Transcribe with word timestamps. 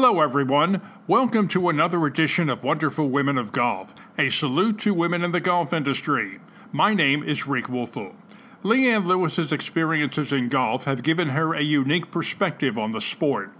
Hello, 0.00 0.20
everyone. 0.20 0.80
Welcome 1.08 1.48
to 1.48 1.68
another 1.68 2.06
edition 2.06 2.48
of 2.48 2.62
Wonderful 2.62 3.08
Women 3.08 3.36
of 3.36 3.50
Golf, 3.50 3.92
a 4.16 4.30
salute 4.30 4.78
to 4.78 4.94
women 4.94 5.24
in 5.24 5.32
the 5.32 5.40
golf 5.40 5.72
industry. 5.72 6.38
My 6.70 6.94
name 6.94 7.24
is 7.24 7.48
Rick 7.48 7.64
Woelfel. 7.64 8.14
LeeAnn 8.62 9.06
Lewis's 9.06 9.52
experiences 9.52 10.30
in 10.30 10.50
golf 10.50 10.84
have 10.84 11.02
given 11.02 11.30
her 11.30 11.52
a 11.52 11.62
unique 11.62 12.12
perspective 12.12 12.78
on 12.78 12.92
the 12.92 13.00
sport. 13.00 13.50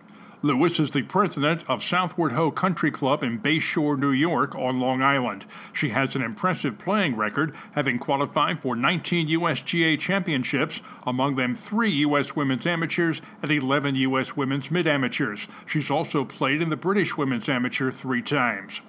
Lewis 0.40 0.78
is 0.78 0.92
the 0.92 1.02
president 1.02 1.68
of 1.68 1.82
Southward 1.82 2.30
Ho 2.30 2.52
Country 2.52 2.92
Club 2.92 3.24
in 3.24 3.40
Bayshore, 3.40 3.98
New 3.98 4.12
York, 4.12 4.54
on 4.54 4.78
Long 4.78 5.02
Island. 5.02 5.44
She 5.72 5.88
has 5.88 6.14
an 6.14 6.22
impressive 6.22 6.78
playing 6.78 7.16
record, 7.16 7.52
having 7.72 7.98
qualified 7.98 8.60
for 8.60 8.76
19 8.76 9.26
USGA 9.26 9.98
championships, 9.98 10.80
among 11.04 11.34
them 11.34 11.56
three 11.56 11.90
U.S. 11.90 12.36
women's 12.36 12.68
amateurs 12.68 13.20
and 13.42 13.50
11 13.50 13.96
U.S. 13.96 14.36
women's 14.36 14.70
mid 14.70 14.86
amateurs. 14.86 15.48
She's 15.66 15.90
also 15.90 16.24
played 16.24 16.62
in 16.62 16.70
the 16.70 16.76
British 16.76 17.16
women's 17.16 17.48
amateur 17.48 17.90
three 17.90 18.22
times. 18.22 18.80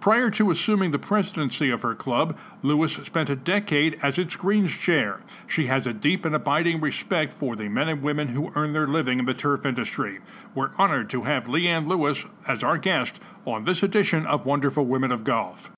Prior 0.00 0.30
to 0.30 0.50
assuming 0.50 0.92
the 0.92 0.98
presidency 0.98 1.70
of 1.70 1.82
her 1.82 1.94
club, 1.94 2.38
Lewis 2.62 2.94
spent 2.94 3.28
a 3.28 3.36
decade 3.36 3.98
as 4.00 4.16
its 4.16 4.36
Greens 4.36 4.70
chair. 4.70 5.20
She 5.46 5.66
has 5.66 5.86
a 5.86 5.92
deep 5.92 6.24
and 6.24 6.36
abiding 6.36 6.80
respect 6.80 7.32
for 7.32 7.56
the 7.56 7.68
men 7.68 7.88
and 7.88 8.00
women 8.00 8.28
who 8.28 8.52
earn 8.54 8.72
their 8.72 8.86
living 8.86 9.18
in 9.18 9.24
the 9.24 9.34
turf 9.34 9.66
industry. 9.66 10.20
We're 10.54 10.70
honored 10.78 11.10
to 11.10 11.24
have 11.24 11.46
LeeAnn 11.46 11.88
Lewis 11.88 12.24
as 12.46 12.62
our 12.62 12.78
guest 12.78 13.18
on 13.44 13.64
this 13.64 13.82
edition 13.82 14.24
of 14.24 14.46
Wonderful 14.46 14.84
Women 14.84 15.10
of 15.10 15.24
Golf. 15.24 15.72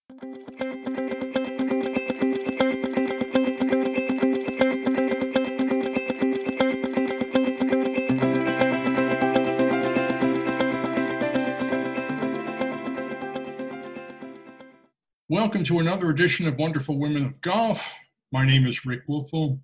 Welcome 15.51 15.65
to 15.65 15.81
another 15.81 16.11
edition 16.11 16.47
of 16.47 16.59
Wonderful 16.59 16.97
Women 16.97 17.27
of 17.27 17.41
Golf. 17.41 17.93
My 18.31 18.47
name 18.47 18.69
is 18.69 18.87
Rick 18.87 19.09
Woelfel. 19.09 19.59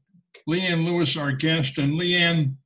LeeAnn 0.49 0.85
Lewis, 0.85 1.17
our 1.17 1.31
guest. 1.31 1.79
And 1.79 1.93
LeeAnn, 1.93 2.57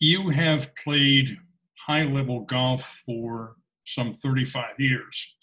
you 0.00 0.30
have 0.30 0.74
played 0.74 1.38
high 1.86 2.02
level 2.02 2.40
golf 2.40 3.00
for 3.06 3.54
some 3.86 4.12
35 4.12 4.80
years. 4.80 5.36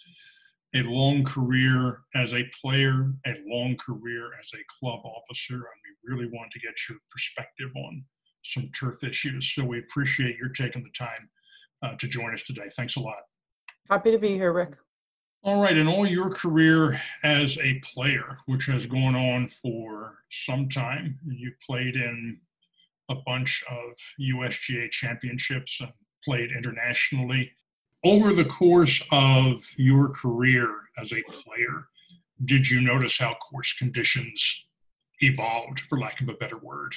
A 0.75 0.81
long 0.81 1.23
career 1.23 2.01
as 2.15 2.33
a 2.33 2.43
player, 2.61 3.13
a 3.25 3.35
long 3.45 3.77
career 3.77 4.31
as 4.37 4.51
a 4.53 4.65
club 4.67 4.99
officer, 5.05 5.53
and 5.53 5.63
we 5.63 6.13
really 6.13 6.29
want 6.33 6.51
to 6.51 6.59
get 6.59 6.73
your 6.89 6.97
perspective 7.09 7.69
on 7.77 8.03
some 8.43 8.69
turf 8.77 9.05
issues. 9.05 9.53
So 9.55 9.63
we 9.63 9.79
appreciate 9.79 10.35
your 10.35 10.49
taking 10.49 10.83
the 10.83 10.89
time 10.89 11.29
uh, 11.81 11.95
to 11.97 12.09
join 12.09 12.33
us 12.33 12.43
today. 12.43 12.69
Thanks 12.75 12.97
a 12.97 12.99
lot. 12.99 13.21
Happy 13.89 14.11
to 14.11 14.19
be 14.19 14.33
here, 14.33 14.51
Rick. 14.51 14.73
All 15.43 15.59
right, 15.59 15.75
in 15.75 15.87
all 15.87 16.05
your 16.05 16.29
career 16.29 17.01
as 17.23 17.57
a 17.57 17.79
player, 17.79 18.37
which 18.45 18.67
has 18.67 18.85
gone 18.85 19.15
on 19.15 19.49
for 19.49 20.19
some 20.29 20.69
time, 20.69 21.17
you 21.25 21.51
played 21.65 21.95
in 21.95 22.39
a 23.09 23.15
bunch 23.25 23.63
of 23.67 23.93
USGA 24.19 24.91
championships 24.91 25.81
and 25.81 25.91
played 26.23 26.51
internationally. 26.51 27.53
Over 28.03 28.33
the 28.33 28.45
course 28.45 29.01
of 29.11 29.67
your 29.77 30.09
career 30.09 30.75
as 30.99 31.11
a 31.11 31.23
player, 31.23 31.87
did 32.45 32.69
you 32.69 32.79
notice 32.79 33.17
how 33.17 33.33
course 33.33 33.73
conditions 33.73 34.65
evolved, 35.21 35.79
for 35.79 35.99
lack 35.99 36.21
of 36.21 36.29
a 36.29 36.33
better 36.33 36.57
word? 36.59 36.93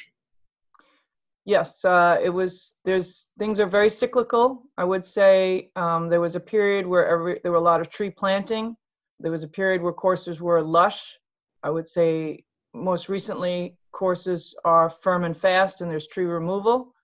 Yes, 1.46 1.84
uh, 1.84 2.16
it 2.22 2.30
was. 2.30 2.76
There's 2.84 3.28
things 3.38 3.60
are 3.60 3.66
very 3.66 3.90
cyclical. 3.90 4.62
I 4.78 4.84
would 4.84 5.04
say 5.04 5.70
um, 5.76 6.08
there 6.08 6.20
was 6.20 6.36
a 6.36 6.40
period 6.40 6.86
where 6.86 7.06
every, 7.06 7.40
there 7.42 7.52
were 7.52 7.58
a 7.58 7.70
lot 7.72 7.82
of 7.82 7.90
tree 7.90 8.10
planting. 8.10 8.76
There 9.20 9.30
was 9.30 9.42
a 9.42 9.48
period 9.48 9.82
where 9.82 9.92
courses 9.92 10.40
were 10.40 10.62
lush. 10.62 11.18
I 11.62 11.70
would 11.70 11.86
say 11.86 12.44
most 12.72 13.08
recently 13.10 13.76
courses 13.92 14.54
are 14.64 14.88
firm 14.88 15.24
and 15.24 15.36
fast, 15.36 15.82
and 15.82 15.90
there's 15.90 16.08
tree 16.08 16.24
removal. 16.24 16.94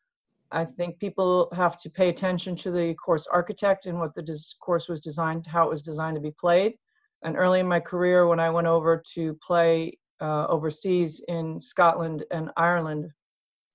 I 0.51 0.65
think 0.65 0.99
people 0.99 1.49
have 1.53 1.79
to 1.83 1.91
pay 1.91 2.09
attention 2.09 2.57
to 2.57 2.71
the 2.71 2.95
course 2.95 3.27
architect 3.27 3.87
and 3.87 4.01
what 4.01 4.15
the 4.15 4.23
dis- 4.23 4.55
course 4.61 4.89
was 4.89 5.01
designed, 5.01 5.47
how 5.47 5.67
it 5.67 5.71
was 5.71 5.83
designed 5.83 6.17
to 6.17 6.21
be 6.21 6.33
played. 6.33 6.75
And 7.23 7.37
early 7.37 7.61
in 7.61 7.69
my 7.69 7.79
career, 7.79 8.27
when 8.27 8.41
I 8.41 8.51
went 8.51 8.67
over 8.67 9.03
to 9.15 9.35
play 9.47 9.99
uh, 10.21 10.47
overseas 10.47 11.23
in 11.29 11.61
Scotland 11.61 12.25
and 12.31 12.51
Ireland 12.57 13.11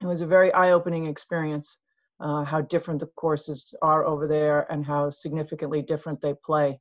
it 0.05 0.09
was 0.09 0.21
a 0.21 0.27
very 0.27 0.53
eye-opening 0.53 1.07
experience 1.07 1.77
uh, 2.19 2.43
how 2.43 2.61
different 2.61 2.99
the 2.99 3.07
courses 3.07 3.73
are 3.81 4.05
over 4.05 4.27
there 4.27 4.71
and 4.71 4.85
how 4.85 5.09
significantly 5.09 5.81
different 5.81 6.21
they 6.21 6.33
play. 6.45 6.79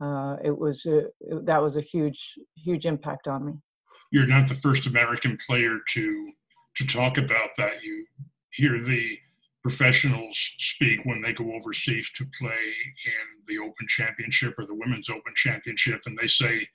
Uh, 0.00 0.36
it 0.44 0.56
was 0.56 0.86
a, 0.86 0.98
it, 1.20 1.46
that 1.46 1.60
was 1.60 1.76
a 1.76 1.80
huge 1.80 2.34
huge 2.56 2.86
impact 2.86 3.26
on 3.26 3.44
me. 3.44 3.52
You're 4.12 4.26
not 4.26 4.48
the 4.48 4.54
first 4.54 4.86
american 4.86 5.36
player 5.44 5.78
to 5.94 6.32
to 6.76 6.86
talk 6.86 7.18
about 7.18 7.50
that. 7.56 7.82
You 7.82 8.06
hear 8.50 8.80
the 8.80 9.18
professionals 9.62 10.38
speak 10.58 11.00
when 11.04 11.20
they 11.20 11.32
go 11.32 11.52
overseas 11.52 12.10
to 12.12 12.24
play 12.38 12.72
in 13.06 13.26
the 13.48 13.58
open 13.58 13.88
championship 13.88 14.54
or 14.56 14.64
the 14.64 14.74
women's 14.74 15.10
open 15.10 15.32
championship 15.34 16.02
and 16.06 16.16
they 16.16 16.28
say 16.28 16.68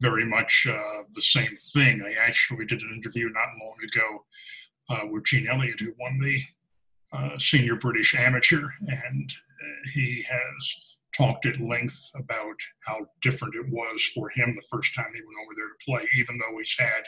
very 0.00 0.24
much 0.24 0.68
uh, 0.70 1.02
the 1.16 1.20
same 1.20 1.56
thing. 1.74 2.00
I 2.06 2.14
actually 2.24 2.64
did 2.66 2.82
an 2.82 2.94
interview 2.94 3.28
not 3.30 3.48
long 3.60 3.76
ago 3.82 4.24
uh, 4.88 5.02
with 5.10 5.24
Gene 5.24 5.48
Elliott, 5.48 5.80
who 5.80 5.94
won 5.98 6.18
the 6.18 6.42
uh, 7.12 7.38
senior 7.38 7.76
British 7.76 8.14
amateur, 8.14 8.68
and 8.86 9.32
uh, 9.32 9.90
he 9.92 10.24
has 10.28 10.76
talked 11.16 11.46
at 11.46 11.60
length 11.60 12.10
about 12.14 12.56
how 12.86 13.06
different 13.22 13.54
it 13.54 13.66
was 13.68 14.04
for 14.14 14.28
him 14.30 14.54
the 14.54 14.62
first 14.70 14.94
time 14.94 15.10
he 15.12 15.20
went 15.20 15.38
over 15.42 15.54
there 15.56 15.68
to 15.68 15.84
play. 15.84 16.08
Even 16.18 16.38
though 16.38 16.58
he's 16.58 16.76
had 16.78 17.02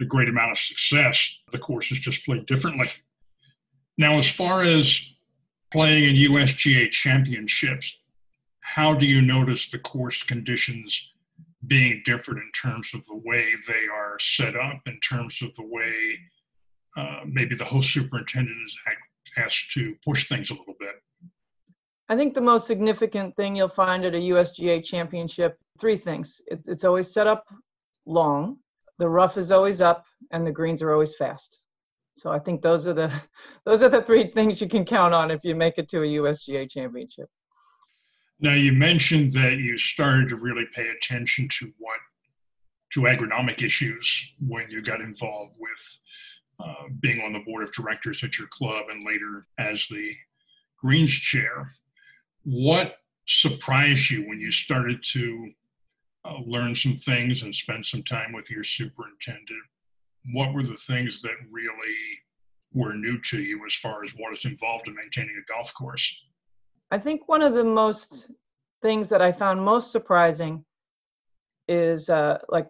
a 0.00 0.04
great 0.04 0.28
amount 0.28 0.52
of 0.52 0.58
success, 0.58 1.34
the 1.52 1.58
course 1.58 1.90
is 1.92 1.98
just 1.98 2.24
played 2.24 2.46
differently. 2.46 2.88
Now, 3.96 4.18
as 4.18 4.30
far 4.30 4.62
as 4.62 5.00
playing 5.70 6.04
in 6.04 6.32
USGA 6.32 6.90
championships, 6.90 7.98
how 8.60 8.94
do 8.94 9.06
you 9.06 9.20
notice 9.20 9.70
the 9.70 9.78
course 9.78 10.22
conditions 10.22 11.10
being 11.66 12.02
different 12.04 12.40
in 12.40 12.50
terms 12.52 12.90
of 12.94 13.04
the 13.06 13.20
way 13.24 13.52
they 13.66 13.88
are 13.92 14.18
set 14.20 14.54
up, 14.56 14.80
in 14.86 14.98
terms 15.00 15.42
of 15.42 15.54
the 15.56 15.66
way 15.66 16.18
uh, 16.96 17.20
maybe 17.26 17.54
the 17.54 17.64
host 17.64 17.92
superintendent 17.92 18.56
is 18.66 18.76
asked 19.36 19.70
to 19.72 19.94
push 20.06 20.28
things 20.28 20.50
a 20.50 20.54
little 20.54 20.74
bit. 20.80 20.94
I 22.08 22.16
think 22.16 22.34
the 22.34 22.40
most 22.40 22.66
significant 22.66 23.36
thing 23.36 23.54
you'll 23.54 23.68
find 23.68 24.04
at 24.04 24.14
a 24.14 24.18
USGA 24.18 24.82
championship, 24.82 25.58
three 25.78 25.96
things. 25.96 26.40
It, 26.46 26.60
it's 26.66 26.84
always 26.84 27.12
set 27.12 27.26
up 27.26 27.44
long, 28.06 28.56
the 28.98 29.08
rough 29.08 29.36
is 29.38 29.52
always 29.52 29.80
up, 29.80 30.04
and 30.32 30.46
the 30.46 30.52
greens 30.52 30.82
are 30.82 30.92
always 30.92 31.14
fast. 31.14 31.60
So 32.14 32.30
I 32.30 32.38
think 32.40 32.62
those 32.62 32.88
are 32.88 32.92
the 32.92 33.12
those 33.64 33.82
are 33.82 33.88
the 33.88 34.02
three 34.02 34.30
things 34.30 34.60
you 34.60 34.68
can 34.68 34.84
count 34.84 35.14
on 35.14 35.30
if 35.30 35.44
you 35.44 35.54
make 35.54 35.78
it 35.78 35.88
to 35.90 36.02
a 36.02 36.06
USGA 36.06 36.70
championship. 36.70 37.28
Now 38.40 38.54
you 38.54 38.72
mentioned 38.72 39.32
that 39.32 39.58
you 39.58 39.78
started 39.78 40.28
to 40.30 40.36
really 40.36 40.66
pay 40.72 40.88
attention 40.88 41.48
to 41.58 41.72
what 41.78 41.98
to 42.92 43.00
agronomic 43.00 43.62
issues 43.62 44.32
when 44.40 44.70
you 44.70 44.80
got 44.80 45.00
involved 45.00 45.54
with 45.58 45.98
uh, 46.60 46.88
being 47.00 47.20
on 47.22 47.32
the 47.32 47.40
board 47.40 47.64
of 47.64 47.72
directors 47.72 48.22
at 48.24 48.38
your 48.38 48.48
club 48.48 48.86
and 48.90 49.06
later 49.06 49.46
as 49.58 49.86
the 49.88 50.14
Greens 50.78 51.12
chair. 51.12 51.70
What 52.44 52.96
surprised 53.26 54.10
you 54.10 54.26
when 54.26 54.40
you 54.40 54.50
started 54.50 55.02
to 55.12 55.50
uh, 56.24 56.38
learn 56.44 56.74
some 56.74 56.96
things 56.96 57.42
and 57.42 57.54
spend 57.54 57.86
some 57.86 58.02
time 58.02 58.32
with 58.32 58.50
your 58.50 58.64
superintendent? 58.64 59.62
What 60.32 60.52
were 60.52 60.62
the 60.62 60.74
things 60.74 61.22
that 61.22 61.36
really 61.50 61.94
were 62.72 62.94
new 62.94 63.20
to 63.20 63.42
you 63.42 63.64
as 63.66 63.74
far 63.74 64.04
as 64.04 64.10
what 64.16 64.32
is 64.36 64.44
involved 64.44 64.88
in 64.88 64.94
maintaining 64.94 65.36
a 65.36 65.52
golf 65.52 65.72
course? 65.74 66.22
I 66.90 66.98
think 66.98 67.28
one 67.28 67.42
of 67.42 67.54
the 67.54 67.64
most 67.64 68.30
things 68.82 69.08
that 69.08 69.22
I 69.22 69.32
found 69.32 69.62
most 69.62 69.90
surprising 69.90 70.64
is 71.66 72.08
uh, 72.08 72.38
like 72.48 72.68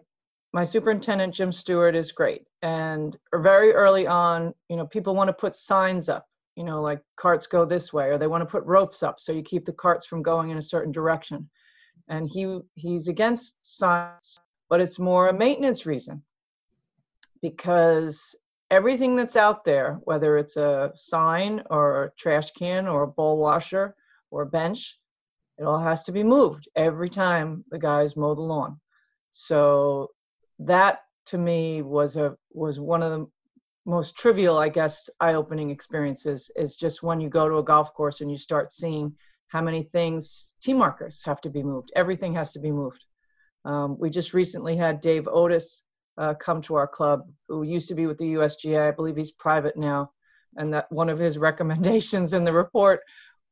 my 0.53 0.63
superintendent 0.63 1.33
Jim 1.33 1.51
Stewart 1.51 1.95
is 1.95 2.11
great, 2.11 2.43
and 2.61 3.15
very 3.33 3.73
early 3.73 4.07
on, 4.07 4.53
you 4.67 4.77
know, 4.77 4.87
people 4.87 5.15
want 5.15 5.27
to 5.27 5.33
put 5.33 5.55
signs 5.55 6.09
up, 6.09 6.25
you 6.55 6.63
know, 6.63 6.81
like 6.81 7.01
carts 7.15 7.47
go 7.47 7.65
this 7.65 7.93
way, 7.93 8.09
or 8.09 8.17
they 8.17 8.27
want 8.27 8.41
to 8.41 8.51
put 8.51 8.65
ropes 8.65 9.03
up 9.03 9.19
so 9.19 9.31
you 9.31 9.43
keep 9.43 9.65
the 9.65 9.73
carts 9.73 10.07
from 10.07 10.23
going 10.23 10.49
in 10.49 10.57
a 10.57 10.61
certain 10.61 10.91
direction. 10.91 11.49
And 12.07 12.27
he 12.27 12.59
he's 12.73 13.07
against 13.07 13.77
signs, 13.77 14.39
but 14.69 14.81
it's 14.81 14.97
more 14.97 15.29
a 15.29 15.33
maintenance 15.33 15.85
reason 15.85 16.23
because 17.41 18.35
everything 18.71 19.15
that's 19.15 19.35
out 19.35 19.63
there, 19.63 19.99
whether 20.03 20.37
it's 20.37 20.57
a 20.57 20.91
sign 20.95 21.63
or 21.69 22.05
a 22.05 22.11
trash 22.17 22.51
can 22.51 22.87
or 22.87 23.03
a 23.03 23.07
bowl 23.07 23.37
washer 23.37 23.95
or 24.31 24.43
a 24.43 24.47
bench, 24.47 24.97
it 25.57 25.63
all 25.63 25.79
has 25.79 26.03
to 26.05 26.11
be 26.11 26.23
moved 26.23 26.67
every 26.75 27.09
time 27.09 27.63
the 27.69 27.79
guys 27.79 28.15
mow 28.15 28.33
the 28.33 28.41
lawn. 28.41 28.79
So 29.31 30.09
that 30.59 30.99
to 31.25 31.37
me 31.37 31.81
was 31.81 32.15
a 32.15 32.35
was 32.51 32.79
one 32.79 33.03
of 33.03 33.11
the 33.11 33.25
most 33.85 34.17
trivial 34.17 34.57
i 34.57 34.69
guess 34.69 35.09
eye-opening 35.19 35.69
experiences 35.69 36.51
is 36.55 36.75
just 36.75 37.01
when 37.01 37.19
you 37.21 37.29
go 37.29 37.49
to 37.49 37.57
a 37.57 37.63
golf 37.63 37.93
course 37.93 38.21
and 38.21 38.29
you 38.29 38.37
start 38.37 38.71
seeing 38.71 39.15
how 39.49 39.61
many 39.61 39.83
things, 39.83 40.53
T 40.61 40.73
markers 40.73 41.21
have 41.25 41.41
to 41.41 41.49
be 41.49 41.63
moved. 41.63 41.91
Everything 41.95 42.35
has 42.35 42.53
to 42.53 42.59
be 42.59 42.71
moved. 42.71 43.03
Um, 43.65 43.97
we 43.99 44.09
just 44.09 44.33
recently 44.33 44.77
had 44.77 45.01
Dave 45.01 45.25
Oatis 45.25 45.81
uh, 46.17 46.35
come 46.35 46.61
to 46.63 46.75
our 46.75 46.87
club, 46.87 47.27
who 47.47 47.63
used 47.63 47.89
to 47.89 47.95
be 47.95 48.05
with 48.05 48.17
the 48.19 48.35
USGA. 48.35 48.87
I 48.87 48.91
believe 48.91 49.17
he's 49.17 49.31
private 49.31 49.75
now. 49.75 50.11
And 50.55 50.73
that 50.73 50.91
one 50.91 51.09
of 51.09 51.17
his 51.17 51.37
recommendations 51.49 52.33
in 52.33 52.43
the 52.43 52.53
report 52.53 53.01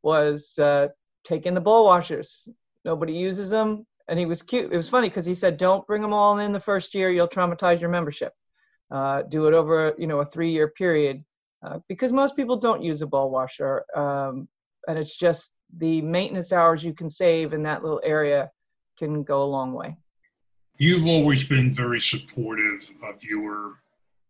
was 0.03 0.57
uh, 0.59 0.89
taking 1.23 1.55
the 1.55 1.61
ball 1.61 1.85
washers. 1.85 2.47
Nobody 2.85 3.13
uses 3.13 3.49
them. 3.49 3.85
And 4.07 4.17
he 4.17 4.25
was 4.25 4.41
cute. 4.41 4.71
It 4.71 4.77
was 4.77 4.89
funny 4.89 5.09
because 5.09 5.25
he 5.25 5.33
said, 5.33 5.57
don't 5.57 5.85
bring 5.85 6.01
them 6.01 6.13
all 6.13 6.39
in 6.39 6.51
the 6.51 6.59
first 6.59 6.95
year. 6.95 7.11
You'll 7.11 7.27
traumatize 7.27 7.81
your 7.81 7.89
membership. 7.89 8.33
Uh, 8.89 9.23
do 9.23 9.47
it 9.47 9.53
over, 9.53 9.93
you 9.97 10.07
know, 10.07 10.19
a 10.19 10.25
three-year 10.25 10.69
period. 10.69 11.25
Uh, 11.65 11.79
because 11.89 12.13
most 12.13 12.35
people 12.35 12.55
don't 12.55 12.83
use 12.83 13.01
a 13.01 13.07
ball 13.07 13.29
washer. 13.29 13.83
Um, 13.95 14.47
and 14.87 14.97
it's 14.97 15.17
just 15.17 15.51
the 15.75 16.01
maintenance 16.01 16.53
hours 16.53 16.83
you 16.83 16.93
can 16.93 17.09
save 17.09 17.51
in 17.51 17.63
that 17.63 17.83
little 17.83 18.01
area 18.03 18.49
can 18.97 19.23
go 19.23 19.43
a 19.43 19.45
long 19.45 19.73
way. 19.73 19.97
You've 20.77 21.07
always 21.07 21.43
been 21.43 21.73
very 21.73 21.99
supportive 21.99 22.91
of 23.03 23.23
your 23.23 23.79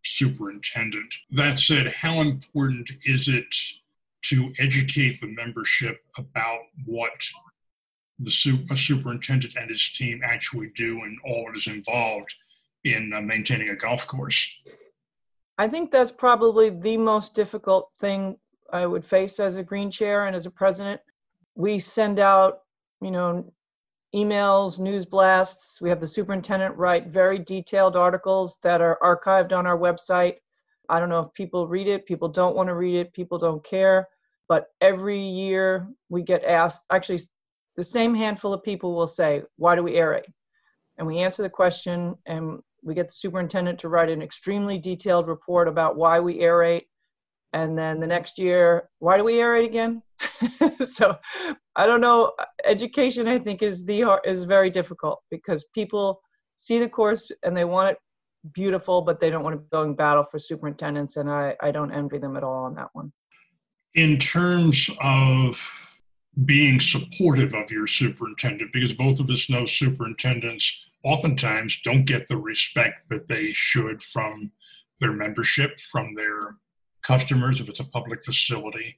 superintendent. 0.04 1.14
That 1.30 1.60
said, 1.60 1.88
how 1.88 2.22
important 2.22 2.90
is 3.04 3.28
it 3.28 3.54
to 4.24 4.54
educate 4.58 5.20
the 5.20 5.28
membership 5.28 6.00
about 6.18 6.60
what 6.86 7.12
the 8.20 8.32
super, 8.32 8.76
superintendent 8.76 9.56
and 9.56 9.70
his 9.70 9.92
team 9.92 10.22
actually 10.24 10.72
do 10.76 11.02
and 11.04 11.18
all 11.26 11.46
that 11.48 11.58
is 11.58 11.68
involved 11.68 12.34
in 12.84 13.14
uh, 13.14 13.22
maintaining 13.22 13.70
a 13.70 13.76
golf 13.76 14.08
course? 14.08 14.50
I 15.58 15.68
think 15.68 15.92
that's 15.92 16.12
probably 16.12 16.70
the 16.70 16.98
most 16.98 17.34
difficult 17.34 17.90
thing 18.00 18.38
I 18.72 18.86
would 18.86 19.06
face 19.06 19.40
as 19.40 19.58
a 19.58 19.64
green 19.64 19.92
chair 19.92 20.28
and 20.28 20.36
as 20.36 20.46
a 20.46 20.52
president. 20.52 21.02
We 21.56 21.80
send 21.80 22.20
out, 22.20 22.60
you 23.02 23.12
know, 23.12 23.52
emails, 24.16 24.80
news 24.80 25.06
blasts. 25.06 25.82
We 25.82 25.90
have 25.90 26.00
the 26.00 26.08
superintendent 26.08 26.76
write 26.76 27.08
very 27.08 27.40
detailed 27.40 27.96
articles 27.96 28.58
that 28.64 28.82
are 28.82 29.00
archived 29.02 29.52
on 29.52 29.66
our 29.66 29.78
website. 29.78 30.36
I 30.90 31.00
don't 31.00 31.10
know 31.10 31.20
if 31.20 31.34
people 31.34 31.68
read 31.68 31.88
it, 31.88 32.06
people 32.06 32.30
don't 32.30 32.56
want 32.56 32.68
to 32.68 32.76
read 32.76 32.96
it, 32.96 33.14
people 33.14 33.38
don't 33.38 33.64
care. 33.64 34.08
But 34.48 34.68
every 34.80 35.22
year 35.22 35.90
we 36.10 36.22
get 36.22 36.46
asked, 36.46 36.84
actually, 36.90 37.20
the 37.78 37.84
same 37.84 38.16
handful 38.16 38.54
of 38.54 38.64
people 38.64 38.96
will 38.96 39.08
say, 39.08 39.44
Why 39.56 39.76
do 39.76 39.84
we 39.84 39.94
aerate? 39.94 40.26
And 40.98 41.08
we 41.08 41.20
answer 41.20 41.44
the 41.44 41.50
question, 41.50 42.16
and 42.26 42.60
we 42.84 42.96
get 42.96 43.08
the 43.08 43.16
superintendent 43.16 43.80
to 43.80 43.90
write 43.90 44.10
an 44.10 44.22
extremely 44.22 44.80
detailed 44.80 45.28
report 45.28 45.68
about 45.68 45.96
why 45.96 46.20
we 46.20 46.40
aerate. 46.40 46.88
And 47.54 47.78
then 47.78 48.00
the 48.00 48.08
next 48.08 48.40
year, 48.40 48.90
why 49.00 49.18
do 49.18 49.24
we 49.24 49.36
aerate 49.36 49.66
again? 49.66 50.02
so 50.86 51.16
I 51.76 51.86
don't 51.86 52.02
know. 52.02 52.34
Education, 52.66 53.28
I 53.28 53.38
think, 53.38 53.62
is 53.62 53.86
the 53.86 54.20
is 54.26 54.44
very 54.44 54.72
difficult 54.72 55.22
because 55.30 55.66
people 55.74 56.22
see 56.58 56.80
the 56.80 56.90
course 56.90 57.32
and 57.44 57.56
they 57.56 57.64
want 57.64 57.92
it 57.92 57.98
beautiful, 58.54 59.02
but 59.02 59.20
they 59.20 59.30
don't 59.30 59.44
want 59.44 59.56
to 59.56 59.64
go 59.72 59.84
in 59.84 59.94
battle 59.94 60.24
for 60.24 60.40
superintendents, 60.40 61.18
and 61.18 61.30
I 61.30 61.56
I 61.62 61.72
don't 61.72 61.94
envy 61.94 62.18
them 62.18 62.36
at 62.36 62.44
all 62.44 62.66
on 62.66 62.74
that 62.76 62.90
one. 62.94 63.14
In 63.94 64.18
terms 64.18 64.90
of 65.00 65.87
being 66.46 66.80
supportive 66.80 67.54
of 67.54 67.72
your 67.72 67.88
superintendent, 67.88 68.72
because 68.74 68.94
both 68.94 69.20
of 69.20 69.30
us 69.30 69.50
know 69.50 69.66
superintendents 69.66 70.86
oftentimes 71.04 71.82
don't 71.84 72.06
get 72.06 72.28
the 72.28 72.38
respect 72.38 73.10
that 73.10 73.28
they 73.28 73.52
should 73.54 74.04
from 74.04 74.52
their 75.00 75.12
membership, 75.12 75.80
from 75.80 76.14
their 76.16 76.56
customers, 77.04 77.60
if 77.60 77.70
it's 77.70 77.80
a 77.80 77.86
public 77.86 78.24
facility 78.24 78.98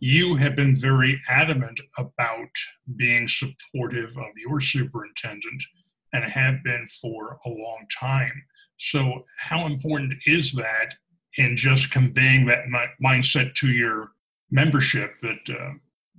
you 0.00 0.36
have 0.36 0.56
been 0.56 0.74
very 0.74 1.20
adamant 1.28 1.78
about 1.98 2.48
being 2.96 3.28
supportive 3.28 4.16
of 4.16 4.30
your 4.36 4.60
superintendent 4.60 5.62
and 6.12 6.24
have 6.24 6.64
been 6.64 6.86
for 7.00 7.38
a 7.44 7.48
long 7.48 7.86
time. 8.00 8.44
So, 8.78 9.24
how 9.38 9.66
important 9.66 10.14
is 10.24 10.54
that 10.54 10.94
in 11.36 11.56
just 11.56 11.90
conveying 11.90 12.46
that 12.46 12.64
mindset 13.04 13.54
to 13.56 13.68
your 13.68 14.12
membership 14.50 15.16
that 15.20 15.48
uh, 15.48 15.74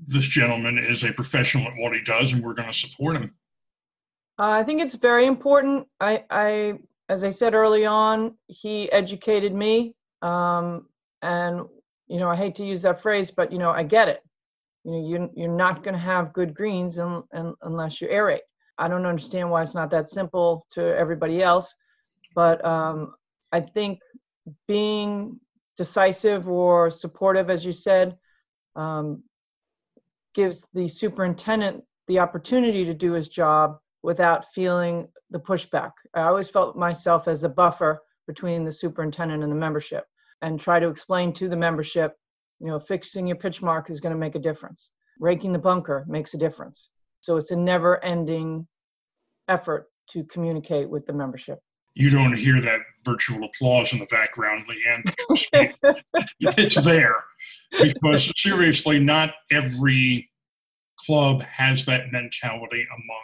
this 0.07 0.25
gentleman 0.25 0.77
is 0.77 1.03
a 1.03 1.11
professional 1.11 1.67
at 1.67 1.77
what 1.77 1.93
he 1.93 2.01
does 2.01 2.33
and 2.33 2.43
we're 2.43 2.53
going 2.53 2.67
to 2.67 2.73
support 2.73 3.15
him? 3.15 3.35
Uh, 4.39 4.49
I 4.49 4.63
think 4.63 4.81
it's 4.81 4.95
very 4.95 5.25
important. 5.25 5.87
I, 5.99 6.23
I, 6.29 6.79
as 7.09 7.23
I 7.23 7.29
said 7.29 7.53
early 7.53 7.85
on, 7.85 8.35
he 8.47 8.91
educated 8.91 9.53
me, 9.53 9.95
um, 10.21 10.87
and 11.21 11.61
you 12.07 12.19
know, 12.19 12.29
I 12.29 12.35
hate 12.35 12.55
to 12.55 12.65
use 12.65 12.81
that 12.81 13.01
phrase, 13.01 13.31
but 13.31 13.51
you 13.51 13.59
know, 13.59 13.69
I 13.69 13.83
get 13.83 14.07
it. 14.07 14.23
You 14.83 14.91
know, 14.91 15.07
you, 15.07 15.29
you're 15.35 15.55
not 15.55 15.83
going 15.83 15.93
to 15.93 15.99
have 15.99 16.33
good 16.33 16.53
greens 16.53 16.97
in, 16.97 17.21
in, 17.33 17.53
unless 17.61 18.01
you 18.01 18.07
aerate. 18.07 18.39
I 18.77 18.87
don't 18.87 19.05
understand 19.05 19.51
why 19.51 19.61
it's 19.61 19.75
not 19.75 19.91
that 19.91 20.09
simple 20.09 20.65
to 20.71 20.81
everybody 20.81 21.43
else, 21.43 21.75
but 22.33 22.63
um, 22.65 23.13
I 23.51 23.59
think 23.59 23.99
being 24.67 25.39
decisive 25.77 26.47
or 26.47 26.89
supportive, 26.89 27.49
as 27.49 27.63
you 27.63 27.71
said, 27.71 28.17
um, 28.75 29.23
gives 30.33 30.67
the 30.73 30.87
superintendent 30.87 31.83
the 32.07 32.19
opportunity 32.19 32.85
to 32.85 32.93
do 32.93 33.13
his 33.13 33.27
job 33.29 33.77
without 34.03 34.45
feeling 34.53 35.07
the 35.29 35.39
pushback. 35.39 35.91
I 36.13 36.23
always 36.23 36.49
felt 36.49 36.75
myself 36.75 37.27
as 37.27 37.43
a 37.43 37.49
buffer 37.49 38.01
between 38.27 38.63
the 38.63 38.71
superintendent 38.71 39.43
and 39.43 39.51
the 39.51 39.55
membership 39.55 40.05
and 40.41 40.59
try 40.59 40.79
to 40.79 40.89
explain 40.89 41.33
to 41.33 41.47
the 41.47 41.55
membership, 41.55 42.15
you 42.59 42.67
know, 42.67 42.79
fixing 42.79 43.27
your 43.27 43.37
pitch 43.37 43.61
mark 43.61 43.89
is 43.89 43.99
going 43.99 44.13
to 44.13 44.19
make 44.19 44.35
a 44.35 44.39
difference. 44.39 44.89
Raking 45.19 45.53
the 45.53 45.59
bunker 45.59 46.05
makes 46.07 46.33
a 46.33 46.37
difference. 46.37 46.89
So 47.19 47.37
it's 47.37 47.51
a 47.51 47.55
never 47.55 48.03
ending 48.03 48.67
effort 49.47 49.87
to 50.11 50.23
communicate 50.23 50.89
with 50.89 51.05
the 51.05 51.13
membership. 51.13 51.59
You 51.93 52.09
don't 52.09 52.37
hear 52.37 52.61
that 52.61 52.81
virtual 53.03 53.43
applause 53.43 53.91
in 53.91 53.99
the 53.99 54.05
background, 54.05 54.65
LeeAnn. 54.67 55.13
it's 56.39 56.81
there 56.83 57.15
because 57.81 58.31
seriously, 58.37 58.99
not 58.99 59.33
every 59.51 60.29
club 60.99 61.41
has 61.43 61.85
that 61.85 62.11
mentality 62.11 62.87
among 62.89 63.23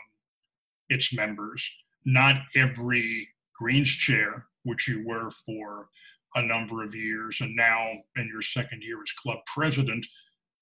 its 0.89 1.13
members. 1.13 1.69
Not 2.05 2.41
every 2.55 3.29
Greens 3.55 3.89
chair, 3.89 4.47
which 4.63 4.87
you 4.87 5.05
were 5.05 5.31
for 5.31 5.89
a 6.35 6.41
number 6.41 6.83
of 6.83 6.93
years, 6.93 7.39
and 7.41 7.55
now 7.55 7.91
in 8.15 8.27
your 8.27 8.41
second 8.41 8.83
year 8.83 9.01
as 9.01 9.11
club 9.13 9.39
president, 9.45 10.05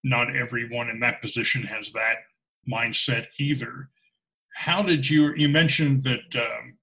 not 0.03 0.35
everyone 0.35 0.89
in 0.89 0.99
that 0.99 1.21
position 1.21 1.63
has 1.63 1.91
that 1.93 2.17
mindset 2.71 3.27
either. 3.39 3.89
How 4.55 4.83
did 4.83 5.09
you, 5.09 5.33
you 5.35 5.49
mentioned 5.49 6.03
that 6.03 6.35
um, 6.35 6.77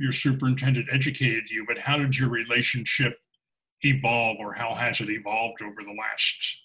your 0.00 0.12
superintendent 0.12 0.88
educated 0.90 1.50
you, 1.50 1.64
but 1.66 1.78
how 1.78 1.98
did 1.98 2.18
your 2.18 2.30
relationship 2.30 3.18
evolve 3.82 4.38
or 4.40 4.52
how 4.52 4.74
has 4.74 5.00
it 5.00 5.10
evolved 5.10 5.62
over 5.62 5.82
the 5.82 5.94
last 5.98 6.62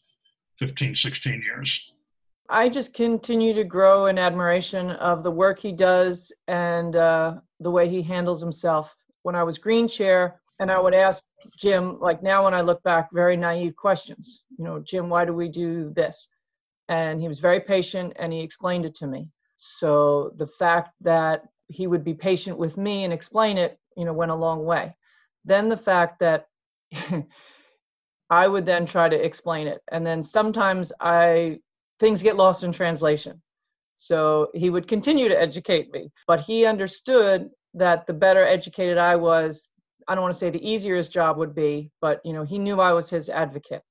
15, 0.59 0.95
16 0.95 1.41
years? 1.41 1.91
I 2.49 2.69
just 2.69 2.93
continue 2.93 3.53
to 3.53 3.63
grow 3.63 4.05
in 4.05 4.17
admiration 4.17 4.91
of 4.91 5.23
the 5.23 5.31
work 5.31 5.59
he 5.59 5.71
does 5.71 6.31
and 6.47 6.95
uh, 6.95 7.35
the 7.59 7.71
way 7.71 7.89
he 7.89 8.01
handles 8.01 8.39
himself. 8.39 8.95
When 9.23 9.35
I 9.35 9.43
was 9.43 9.57
green 9.57 9.87
chair, 9.87 10.39
and 10.59 10.71
I 10.71 10.79
would 10.79 10.93
ask 10.93 11.23
Jim, 11.57 11.99
like 11.99 12.23
now 12.23 12.45
when 12.45 12.53
I 12.53 12.61
look 12.61 12.81
back, 12.83 13.09
very 13.11 13.35
naive 13.35 13.75
questions. 13.75 14.43
You 14.57 14.63
know, 14.63 14.79
Jim, 14.79 15.09
why 15.09 15.25
do 15.25 15.33
we 15.33 15.49
do 15.49 15.91
this? 15.95 16.29
And 16.87 17.19
he 17.19 17.27
was 17.27 17.39
very 17.39 17.59
patient 17.59 18.13
and 18.17 18.31
he 18.31 18.41
explained 18.41 18.85
it 18.85 18.95
to 18.95 19.07
me. 19.07 19.27
So 19.57 20.31
the 20.37 20.47
fact 20.47 20.91
that 21.01 21.43
he 21.67 21.87
would 21.87 22.03
be 22.03 22.13
patient 22.13 22.57
with 22.57 22.77
me 22.77 23.03
and 23.03 23.13
explain 23.13 23.57
it, 23.57 23.77
you 23.97 24.05
know, 24.05 24.13
went 24.13 24.31
a 24.31 24.35
long 24.35 24.65
way. 24.65 24.95
Then 25.45 25.69
the 25.69 25.77
fact 25.77 26.19
that 26.19 26.47
I 28.29 28.47
would 28.47 28.65
then 28.65 28.85
try 28.85 29.09
to 29.09 29.25
explain 29.25 29.67
it. 29.67 29.81
And 29.91 30.05
then 30.05 30.23
sometimes 30.23 30.91
I 30.99 31.59
things 31.99 32.21
get 32.21 32.35
lost 32.35 32.63
in 32.63 32.71
translation. 32.71 33.41
So 33.95 34.49
he 34.53 34.69
would 34.69 34.87
continue 34.87 35.29
to 35.29 35.39
educate 35.39 35.91
me, 35.91 36.11
but 36.27 36.41
he 36.41 36.65
understood 36.65 37.49
that 37.75 38.05
the 38.05 38.13
better 38.13 38.45
educated 38.45 38.97
I 38.97 39.15
was, 39.15 39.69
I 40.07 40.15
don't 40.15 40.21
want 40.21 40.33
to 40.33 40.39
say 40.39 40.49
the 40.49 40.69
easier 40.69 40.97
his 40.97 41.07
job 41.07 41.37
would 41.37 41.55
be, 41.55 41.91
but 42.01 42.19
you 42.25 42.33
know, 42.33 42.43
he 42.43 42.59
knew 42.59 42.81
I 42.81 42.91
was 42.91 43.09
his 43.09 43.29
advocate. 43.29 43.81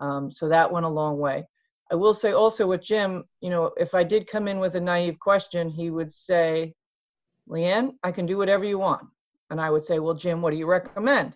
Um, 0.00 0.30
so 0.30 0.48
that 0.48 0.70
went 0.70 0.84
a 0.84 0.90
long 0.90 1.18
way. 1.18 1.46
I 1.90 1.94
will 1.94 2.14
say 2.14 2.32
also 2.32 2.66
with 2.66 2.82
Jim, 2.82 3.24
you 3.40 3.48
know, 3.48 3.70
if 3.76 3.94
I 3.94 4.02
did 4.02 4.26
come 4.26 4.48
in 4.48 4.58
with 4.58 4.74
a 4.74 4.80
naive 4.80 5.18
question, 5.18 5.70
he 5.70 5.90
would 5.90 6.10
say, 6.10 6.74
LeeAnn, 7.48 7.94
I 8.02 8.12
can 8.12 8.26
do 8.26 8.36
whatever 8.36 8.64
you 8.64 8.78
want. 8.78 9.06
And 9.50 9.60
I 9.60 9.70
would 9.70 9.84
say, 9.84 9.98
Well, 9.98 10.14
Jim, 10.14 10.42
what 10.42 10.50
do 10.50 10.56
you 10.56 10.66
recommend? 10.66 11.34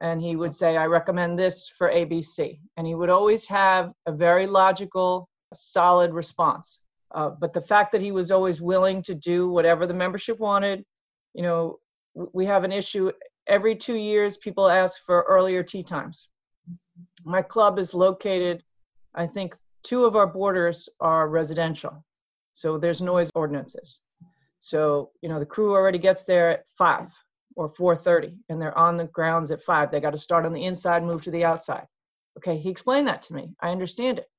And 0.00 0.20
he 0.20 0.34
would 0.34 0.54
say, 0.54 0.76
I 0.76 0.86
recommend 0.86 1.38
this 1.38 1.68
for 1.68 1.88
ABC. 1.88 2.58
And 2.76 2.86
he 2.86 2.94
would 2.94 3.10
always 3.10 3.46
have 3.46 3.92
a 4.06 4.12
very 4.12 4.48
logical, 4.48 5.28
solid 5.54 6.12
response. 6.12 6.80
Uh, 7.14 7.28
but 7.28 7.52
the 7.52 7.60
fact 7.60 7.92
that 7.92 8.00
he 8.00 8.10
was 8.10 8.30
always 8.30 8.60
willing 8.60 9.02
to 9.02 9.14
do 9.14 9.48
whatever 9.48 9.86
the 9.86 9.94
membership 9.94 10.40
wanted, 10.40 10.84
you 11.34 11.42
know, 11.42 11.78
we 12.14 12.46
have 12.46 12.64
an 12.64 12.72
issue 12.72 13.12
every 13.46 13.76
two 13.76 13.96
years, 13.96 14.36
people 14.36 14.68
ask 14.68 15.04
for 15.04 15.22
earlier 15.28 15.62
tee 15.62 15.82
times. 15.82 16.28
My 17.24 17.42
club 17.42 17.78
is 17.78 17.94
located, 17.94 18.62
I 19.14 19.26
think, 19.26 19.54
two 19.82 20.04
of 20.04 20.16
our 20.16 20.26
borders 20.26 20.88
are 21.00 21.28
residential, 21.28 22.04
so 22.52 22.78
there's 22.78 23.00
noise 23.00 23.30
ordinances. 23.34 24.00
So 24.64 25.10
you 25.22 25.28
know 25.28 25.40
the 25.40 25.44
crew 25.54 25.72
already 25.72 25.98
gets 25.98 26.22
there 26.22 26.50
at 26.50 26.68
five 26.78 27.12
or 27.56 27.68
4:30, 27.68 28.38
and 28.48 28.62
they're 28.62 28.78
on 28.78 28.96
the 28.96 29.06
grounds 29.06 29.50
at 29.50 29.60
five. 29.60 29.90
They 29.90 29.98
got 29.98 30.12
to 30.12 30.18
start 30.18 30.46
on 30.46 30.52
the 30.52 30.64
inside, 30.64 31.02
move 31.02 31.22
to 31.22 31.32
the 31.32 31.44
outside. 31.44 31.84
Okay, 32.38 32.56
he 32.56 32.70
explained 32.70 33.08
that 33.08 33.22
to 33.22 33.34
me. 33.34 33.56
I 33.60 33.70
understand 33.70 34.20
it. 34.20 34.30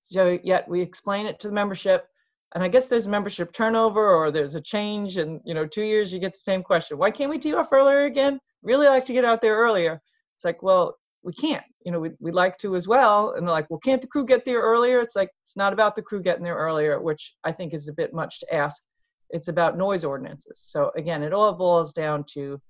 So 0.00 0.38
yet 0.42 0.66
we 0.66 0.80
explain 0.80 1.26
it 1.26 1.38
to 1.40 1.48
the 1.48 1.54
membership, 1.54 2.08
and 2.54 2.64
I 2.64 2.68
guess 2.68 2.88
there's 2.88 3.06
membership 3.06 3.52
turnover 3.52 4.08
or 4.08 4.30
there's 4.30 4.54
a 4.54 4.62
change, 4.62 5.18
and 5.18 5.42
you 5.44 5.52
know 5.52 5.66
two 5.66 5.84
years 5.84 6.10
you 6.10 6.20
get 6.20 6.32
the 6.32 6.40
same 6.40 6.62
question. 6.62 6.96
Why 6.96 7.10
can't 7.10 7.30
we 7.30 7.38
tee 7.38 7.52
off 7.52 7.70
earlier 7.70 8.06
again? 8.06 8.40
Really 8.62 8.86
like 8.86 9.04
to 9.04 9.12
get 9.12 9.26
out 9.26 9.42
there 9.42 9.58
earlier. 9.58 10.00
It's 10.36 10.44
like, 10.46 10.62
well, 10.62 10.96
we 11.22 11.34
can't. 11.34 11.64
You 11.84 11.92
know, 11.92 12.00
we'd, 12.00 12.16
we'd 12.18 12.34
like 12.34 12.56
to 12.58 12.76
as 12.76 12.88
well. 12.88 13.34
And 13.34 13.46
they're 13.46 13.52
like, 13.52 13.68
well, 13.68 13.80
can't 13.80 14.00
the 14.00 14.08
crew 14.08 14.24
get 14.24 14.46
there 14.46 14.60
earlier? 14.60 15.00
It's 15.00 15.16
like, 15.16 15.30
it's 15.44 15.56
not 15.56 15.74
about 15.74 15.96
the 15.96 16.02
crew 16.02 16.22
getting 16.22 16.44
there 16.44 16.56
earlier, 16.56 17.00
which 17.00 17.34
I 17.44 17.52
think 17.52 17.74
is 17.74 17.88
a 17.88 17.92
bit 17.92 18.14
much 18.14 18.40
to 18.40 18.54
ask. 18.54 18.82
It's 19.30 19.48
about 19.48 19.76
noise 19.76 20.04
ordinances. 20.04 20.60
So 20.64 20.90
again, 20.96 21.22
it 21.22 21.32
all 21.32 21.52
boils 21.52 21.92
down 21.92 22.24
to, 22.34 22.60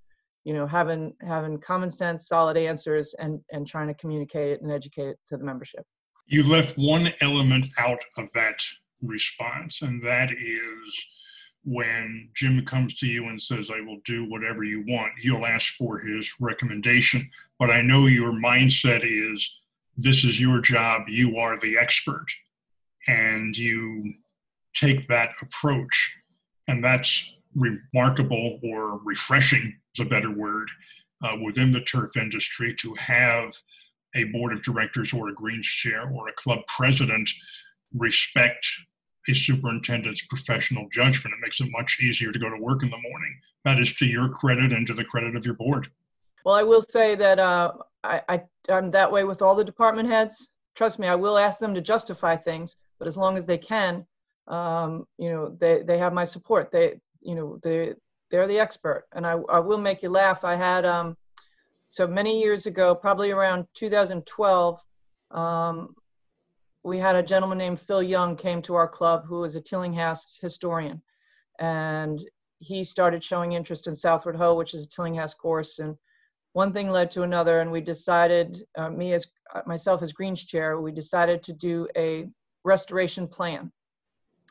you 0.44 0.54
know, 0.54 0.66
having 0.66 1.14
having 1.26 1.58
common 1.58 1.90
sense, 1.90 2.28
solid 2.28 2.56
answers, 2.56 3.14
and 3.18 3.40
and 3.50 3.66
trying 3.66 3.88
to 3.88 3.94
communicate 3.94 4.62
and 4.62 4.70
educate 4.70 5.08
it 5.08 5.18
to 5.28 5.36
the 5.36 5.44
membership. 5.44 5.84
You 6.26 6.48
left 6.48 6.76
one 6.76 7.12
element 7.20 7.68
out 7.78 8.02
of 8.16 8.32
that 8.34 8.60
response, 9.02 9.82
and 9.82 10.04
that 10.04 10.32
is 10.32 11.06
when 11.66 12.30
Jim 12.34 12.64
comes 12.64 12.94
to 12.94 13.06
you 13.06 13.26
and 13.26 13.42
says, 13.42 13.70
I 13.70 13.80
will 13.80 13.98
do 14.04 14.30
whatever 14.30 14.62
you 14.62 14.84
want, 14.86 15.12
you'll 15.20 15.44
ask 15.44 15.74
for 15.74 15.98
his 15.98 16.30
recommendation. 16.38 17.28
But 17.58 17.70
I 17.70 17.82
know 17.82 18.06
your 18.06 18.30
mindset 18.30 19.00
is 19.02 19.58
this 19.96 20.24
is 20.24 20.40
your 20.40 20.60
job, 20.60 21.02
you 21.08 21.38
are 21.38 21.58
the 21.58 21.76
expert. 21.76 22.26
And 23.08 23.56
you 23.56 24.14
take 24.74 25.08
that 25.08 25.32
approach. 25.42 26.16
And 26.68 26.82
that's 26.82 27.32
remarkable 27.54 28.60
or 28.62 29.00
refreshing, 29.04 29.74
is 29.96 30.04
a 30.04 30.08
better 30.08 30.30
word, 30.30 30.68
uh, 31.22 31.36
within 31.44 31.72
the 31.72 31.80
turf 31.80 32.16
industry 32.16 32.74
to 32.80 32.94
have 32.94 33.54
a 34.14 34.24
board 34.24 34.52
of 34.52 34.62
directors 34.62 35.12
or 35.12 35.28
a 35.28 35.34
Greens 35.34 35.66
chair 35.66 36.10
or 36.10 36.28
a 36.28 36.32
club 36.32 36.60
president 36.66 37.28
respect 37.94 38.66
a 39.28 39.34
superintendent's 39.34 40.24
professional 40.26 40.86
judgment. 40.92 41.34
It 41.34 41.42
makes 41.42 41.60
it 41.60 41.68
much 41.70 41.98
easier 42.00 42.32
to 42.32 42.38
go 42.38 42.48
to 42.48 42.60
work 42.60 42.82
in 42.82 42.90
the 42.90 42.98
morning. 42.98 43.40
That 43.64 43.78
is 43.78 43.92
to 43.94 44.06
your 44.06 44.28
credit 44.28 44.72
and 44.72 44.86
to 44.86 44.94
the 44.94 45.04
credit 45.04 45.34
of 45.34 45.44
your 45.44 45.54
board. 45.54 45.88
Well, 46.44 46.54
I 46.54 46.62
will 46.62 46.82
say 46.82 47.16
that 47.16 47.40
uh, 47.40 47.72
I, 48.04 48.42
I'm 48.68 48.90
that 48.92 49.10
way 49.10 49.24
with 49.24 49.42
all 49.42 49.56
the 49.56 49.64
department 49.64 50.08
heads. 50.08 50.50
Trust 50.76 50.98
me, 50.98 51.08
I 51.08 51.16
will 51.16 51.38
ask 51.38 51.58
them 51.58 51.74
to 51.74 51.80
justify 51.80 52.36
things, 52.36 52.76
but 52.98 53.08
as 53.08 53.16
long 53.16 53.36
as 53.36 53.46
they 53.46 53.58
can, 53.58 54.06
um, 54.48 55.06
you 55.18 55.30
know, 55.30 55.56
they, 55.58 55.82
they 55.82 55.98
have 55.98 56.12
my 56.12 56.24
support. 56.24 56.70
They, 56.70 57.00
you 57.20 57.34
know, 57.34 57.58
they, 57.62 57.94
they're 58.30 58.48
the 58.48 58.58
expert. 58.58 59.04
And 59.12 59.26
I, 59.26 59.32
I 59.48 59.60
will 59.60 59.78
make 59.78 60.02
you 60.02 60.08
laugh. 60.08 60.44
I 60.44 60.56
had, 60.56 60.84
um, 60.84 61.16
so 61.88 62.06
many 62.06 62.40
years 62.40 62.66
ago, 62.66 62.94
probably 62.94 63.30
around 63.30 63.66
2012, 63.74 64.80
um, 65.30 65.94
we 66.82 66.98
had 66.98 67.16
a 67.16 67.22
gentleman 67.22 67.58
named 67.58 67.80
Phil 67.80 68.02
Young 68.02 68.36
came 68.36 68.62
to 68.62 68.74
our 68.74 68.88
club 68.88 69.24
who 69.26 69.40
was 69.40 69.56
a 69.56 69.60
Tillinghast 69.60 70.40
historian. 70.40 71.02
And 71.58 72.20
he 72.58 72.84
started 72.84 73.22
showing 73.24 73.52
interest 73.52 73.86
in 73.86 73.94
Southward 73.94 74.36
Ho, 74.36 74.54
which 74.54 74.74
is 74.74 74.84
a 74.84 74.88
Tillinghast 74.88 75.38
course. 75.38 75.78
And 75.78 75.96
one 76.52 76.72
thing 76.72 76.90
led 76.90 77.10
to 77.12 77.22
another. 77.22 77.60
And 77.60 77.70
we 77.72 77.80
decided, 77.80 78.64
uh, 78.76 78.90
me 78.90 79.14
as 79.14 79.26
uh, 79.54 79.62
myself 79.66 80.02
as 80.02 80.12
Greens 80.12 80.44
chair, 80.44 80.80
we 80.80 80.92
decided 80.92 81.42
to 81.44 81.52
do 81.52 81.88
a 81.96 82.28
restoration 82.64 83.26
plan. 83.26 83.72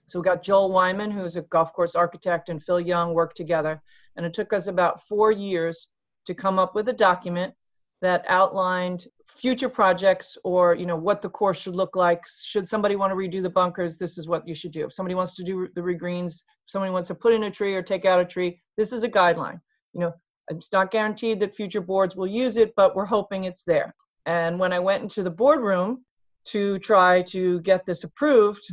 So 0.07 0.19
we 0.19 0.23
got 0.23 0.43
Joel 0.43 0.69
Weiman, 0.69 1.11
who's 1.11 1.35
a 1.35 1.41
golf 1.43 1.73
course 1.73 1.95
architect, 1.95 2.49
and 2.49 2.61
Phil 2.61 2.79
Young 2.79 3.13
worked 3.13 3.37
together. 3.37 3.81
And 4.15 4.25
it 4.25 4.33
took 4.33 4.53
us 4.53 4.67
about 4.67 5.01
four 5.07 5.31
years 5.31 5.89
to 6.25 6.33
come 6.33 6.59
up 6.59 6.75
with 6.75 6.87
a 6.89 6.93
document 6.93 7.53
that 8.01 8.25
outlined 8.27 9.07
future 9.27 9.69
projects 9.69 10.37
or 10.43 10.75
you 10.75 10.85
know 10.85 10.95
what 10.95 11.21
the 11.21 11.29
course 11.29 11.59
should 11.59 11.75
look 11.75 11.95
like. 11.95 12.21
Should 12.27 12.69
somebody 12.69 12.95
want 12.95 13.11
to 13.11 13.15
redo 13.15 13.41
the 13.41 13.49
bunkers 13.49 13.97
this 13.97 14.17
is 14.17 14.27
what 14.27 14.47
you 14.47 14.53
should 14.53 14.71
do. 14.71 14.85
If 14.85 14.93
somebody 14.93 15.15
wants 15.15 15.33
to 15.35 15.43
do 15.43 15.67
the 15.73 15.81
regreens 15.81 16.33
if 16.33 16.67
somebody 16.67 16.91
wants 16.91 17.07
to 17.07 17.15
put 17.15 17.33
in 17.33 17.43
a 17.43 17.51
tree 17.51 17.73
or 17.73 17.81
take 17.81 18.05
out 18.05 18.19
a 18.19 18.25
tree 18.25 18.61
this 18.77 18.91
is 18.91 19.03
a 19.03 19.09
guideline. 19.09 19.59
You 19.93 20.01
know 20.01 20.13
it's 20.49 20.71
not 20.71 20.91
guaranteed 20.91 21.39
that 21.39 21.55
future 21.55 21.81
boards 21.81 22.15
will 22.15 22.27
use 22.27 22.57
it 22.57 22.73
but 22.75 22.95
we're 22.95 23.05
hoping 23.05 23.45
it's 23.45 23.63
there. 23.63 23.95
And 24.25 24.59
when 24.59 24.73
i 24.73 24.79
went 24.79 25.03
into 25.03 25.23
the 25.23 25.31
boardroom 25.31 26.03
to 26.49 26.77
try 26.79 27.21
to 27.23 27.59
get 27.61 27.85
this 27.85 28.03
approved 28.03 28.71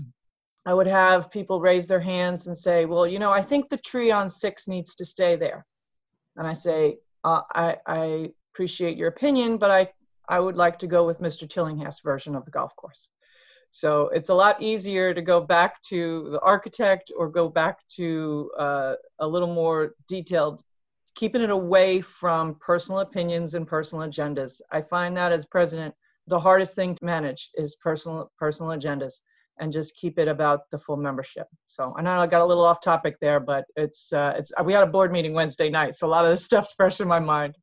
i 0.66 0.72
would 0.72 0.86
have 0.86 1.30
people 1.30 1.60
raise 1.60 1.86
their 1.86 2.00
hands 2.00 2.46
and 2.46 2.56
say 2.56 2.84
well 2.84 3.06
you 3.06 3.18
know 3.18 3.30
i 3.30 3.42
think 3.42 3.68
the 3.68 3.76
tree 3.76 4.10
on 4.10 4.28
six 4.28 4.68
needs 4.68 4.94
to 4.94 5.04
stay 5.04 5.36
there 5.36 5.64
and 6.36 6.46
i 6.46 6.52
say 6.52 6.96
uh, 7.24 7.42
I, 7.54 7.76
I 7.86 8.30
appreciate 8.52 8.96
your 8.96 9.08
opinion, 9.08 9.56
but 9.58 9.70
I, 9.70 9.88
I 10.28 10.40
would 10.40 10.56
like 10.56 10.78
to 10.80 10.86
go 10.86 11.06
with 11.06 11.20
Mr. 11.20 11.48
Tillinghast 11.48 12.02
version 12.02 12.34
of 12.34 12.44
the 12.44 12.50
golf 12.50 12.74
course. 12.76 13.08
So 13.70 14.08
it's 14.08 14.28
a 14.28 14.34
lot 14.34 14.60
easier 14.62 15.14
to 15.14 15.22
go 15.22 15.40
back 15.40 15.80
to 15.88 16.28
the 16.30 16.40
architect 16.40 17.10
or 17.16 17.28
go 17.28 17.48
back 17.48 17.78
to 17.96 18.50
uh, 18.58 18.94
a 19.18 19.26
little 19.26 19.52
more 19.52 19.94
detailed, 20.08 20.62
keeping 21.14 21.40
it 21.40 21.50
away 21.50 22.02
from 22.02 22.56
personal 22.60 23.00
opinions 23.00 23.54
and 23.54 23.66
personal 23.66 24.06
agendas. 24.06 24.60
I 24.70 24.82
find 24.82 25.16
that 25.16 25.32
as 25.32 25.46
president, 25.46 25.94
the 26.26 26.38
hardest 26.38 26.76
thing 26.76 26.94
to 26.96 27.04
manage 27.04 27.50
is 27.54 27.76
personal 27.76 28.30
personal 28.38 28.76
agendas 28.76 29.20
and 29.58 29.72
just 29.72 29.94
keep 29.96 30.18
it 30.18 30.28
about 30.28 30.70
the 30.70 30.78
full 30.78 30.96
membership. 30.96 31.46
So 31.66 31.94
I 31.96 32.02
know 32.02 32.20
I 32.20 32.26
got 32.26 32.40
a 32.40 32.46
little 32.46 32.64
off 32.64 32.80
topic 32.80 33.16
there, 33.20 33.40
but 33.40 33.64
it's 33.76 34.12
uh, 34.12 34.34
it's 34.36 34.52
we 34.64 34.72
had 34.72 34.82
a 34.82 34.86
board 34.86 35.12
meeting 35.12 35.34
Wednesday 35.34 35.70
night, 35.70 35.94
so 35.94 36.06
a 36.06 36.08
lot 36.08 36.24
of 36.24 36.30
this 36.30 36.44
stuff's 36.50 36.72
fresh 36.72 37.00
in 37.00 37.08
my 37.08 37.20
mind. 37.20 37.56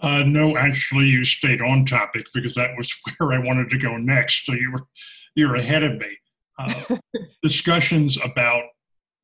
Uh, 0.00 0.22
no, 0.26 0.56
actually, 0.56 1.06
you 1.06 1.24
stayed 1.24 1.62
on 1.62 1.86
topic 1.86 2.26
because 2.34 2.54
that 2.54 2.76
was 2.76 2.92
where 3.18 3.32
I 3.32 3.38
wanted 3.38 3.70
to 3.70 3.78
go 3.78 3.96
next. 3.96 4.46
So 4.46 4.52
you 4.52 4.72
were 4.72 4.86
you're 5.34 5.56
ahead 5.56 5.82
of 5.82 5.98
me. 5.98 6.16
Uh, 6.58 6.96
discussions 7.42 8.18
about 8.22 8.64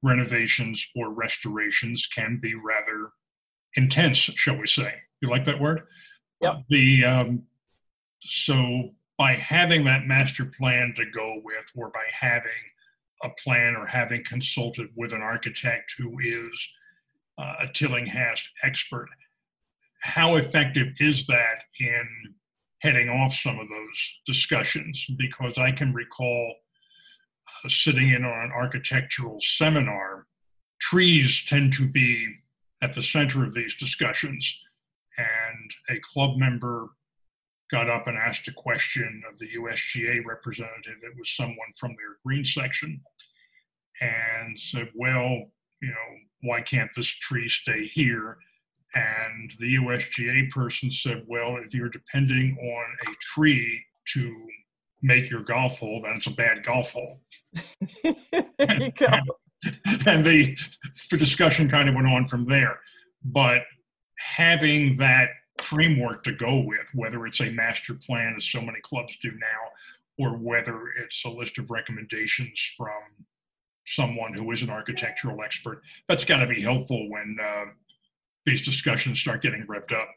renovations 0.03 0.85
or 0.97 1.11
restorations 1.11 2.07
can 2.07 2.39
be 2.43 2.55
rather 2.55 3.11
intense, 3.75 4.19
shall 4.19 4.57
we 4.57 4.67
say? 4.67 4.95
You 5.21 5.31
like 5.31 5.47
that 5.47 5.61
word? 5.61 5.83
Yeah. 6.41 6.59
The 6.69 7.05
um, 7.05 7.43
so 8.21 8.91
by 9.19 9.35
having 9.35 9.85
that 9.85 10.07
master 10.07 10.45
plan 10.45 10.95
to 10.97 11.05
go 11.05 11.41
with, 11.45 11.67
or 11.75 11.91
by 11.91 12.05
having 12.13 12.51
a 13.23 13.31
plan 13.43 13.77
or 13.77 13.87
having 13.87 14.25
consulted 14.25 14.89
with 14.97 15.13
an 15.13 15.23
architect 15.23 15.95
who 15.97 16.19
is 16.21 16.69
uh, 17.39 17.55
a 17.61 17.67
Tillinghast 17.69 18.49
expert, 18.63 19.09
how 20.01 20.35
effective 20.37 20.89
is 20.99 21.27
that 21.27 21.65
in 21.79 22.35
heading 22.81 23.09
off 23.09 23.33
some 23.33 23.59
of 23.61 23.69
those 23.69 24.13
discussions? 24.27 25.07
Because 25.17 25.57
I 25.57 25.71
can 25.71 25.95
recall 25.95 26.55
uh, 27.65 27.69
sitting 27.69 28.09
in 28.11 28.25
on 28.25 28.45
an 28.45 28.53
architectural 28.55 29.39
seminar, 29.41 30.27
trees 30.81 31.45
tend 31.47 31.73
to 31.75 31.87
be 31.87 32.27
at 32.83 32.95
the 32.95 33.03
center 33.03 33.45
of 33.45 33.55
these 33.55 33.77
discussions. 33.77 34.59
And 35.17 35.71
a 35.89 36.01
club 36.01 36.37
member 36.37 36.89
got 37.73 37.89
up 37.89 38.07
and 38.07 38.19
asked 38.19 38.47
a 38.49 38.53
question 38.53 39.23
of 39.31 39.39
the 39.39 39.49
USGA 39.49 40.25
representative. 40.25 40.99
It 41.03 41.17
was 41.19 41.35
someone 41.35 41.73
from 41.79 41.91
their 41.91 42.19
green 42.25 42.45
section 42.45 43.01
and 44.01 44.61
said, 44.61 44.91
Well, 44.95 45.51
you 45.81 45.89
know, 45.89 46.19
why 46.43 46.61
can't 46.61 46.91
this 46.95 47.07
tree 47.07 47.49
stay 47.49 47.85
here? 47.85 48.39
And 48.95 49.53
the 49.59 49.77
USGA 49.77 50.51
person 50.51 50.93
said, 50.93 51.25
well, 51.27 51.57
if 51.57 51.73
you're 51.73 51.89
depending 51.89 52.57
on 52.61 53.13
a 53.13 53.17
tree 53.21 53.83
to 54.13 54.47
make 55.01 55.31
your 55.31 55.43
golf 55.43 55.79
hole, 55.79 56.03
then 56.05 56.17
it's 56.17 56.27
a 56.27 56.33
bad 56.33 56.63
golf 56.63 56.93
hole. 56.93 57.21
and, 58.05 58.93
and, 59.01 59.31
and 60.07 60.25
the, 60.25 60.57
the 61.11 61.17
discussion 61.17 61.71
kind 61.71 61.89
of 61.89 61.95
went 61.95 62.07
on 62.07 62.29
from 62.29 62.47
there. 62.47 62.81
But 63.25 63.63
having 64.19 64.97
that 64.99 65.31
framework 65.61 66.25
to 66.25 66.33
go 66.33 66.61
with, 66.61 66.89
whether 66.95 67.27
it's 67.27 67.41
a 67.41 67.51
master 67.51 67.95
plan, 67.95 68.35
as 68.37 68.45
so 68.45 68.61
many 68.61 68.81
clubs 68.81 69.17
do 69.23 69.31
now, 69.33 69.71
or 70.19 70.37
whether 70.37 70.89
it's 71.03 71.25
a 71.25 71.31
list 71.31 71.59
of 71.59 71.71
recommendations 71.71 72.75
from 72.77 73.27
someone 73.87 74.33
who 74.33 74.51
is 74.53 74.63
an 74.63 74.71
architectural 74.71 75.43
expert, 75.43 75.83
that's 76.09 76.25
got 76.25 76.39
to 76.39 76.47
be 76.47 76.61
helpful 76.61 77.09
when 77.11 77.37
uh, 77.43 77.65
these 78.47 78.65
discussions 78.65 79.21
start 79.21 79.43
getting 79.43 79.67
revved 79.67 79.93
up? 79.93 80.09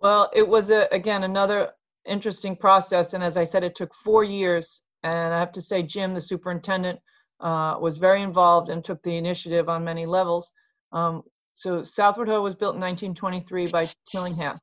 Well, 0.00 0.30
it 0.34 0.46
was 0.46 0.70
a, 0.70 0.88
again 0.90 1.24
another 1.24 1.70
interesting 2.06 2.56
process, 2.56 3.14
and 3.14 3.22
as 3.22 3.36
I 3.36 3.44
said, 3.44 3.64
it 3.64 3.74
took 3.74 3.94
four 3.94 4.24
years. 4.24 4.80
And 5.04 5.34
I 5.34 5.40
have 5.40 5.52
to 5.52 5.62
say, 5.62 5.82
Jim, 5.82 6.12
the 6.12 6.20
superintendent, 6.20 7.00
uh, 7.40 7.76
was 7.80 7.96
very 7.96 8.22
involved 8.22 8.68
and 8.68 8.84
took 8.84 9.02
the 9.02 9.16
initiative 9.16 9.68
on 9.68 9.84
many 9.84 10.06
levels. 10.06 10.52
Um, 10.92 11.22
so 11.54 11.84
Southward 11.84 12.28
Ho 12.28 12.42
was 12.42 12.54
built 12.54 12.74
in 12.74 12.80
1923 12.80 13.68
by 13.68 13.88
Tillinghast, 14.10 14.62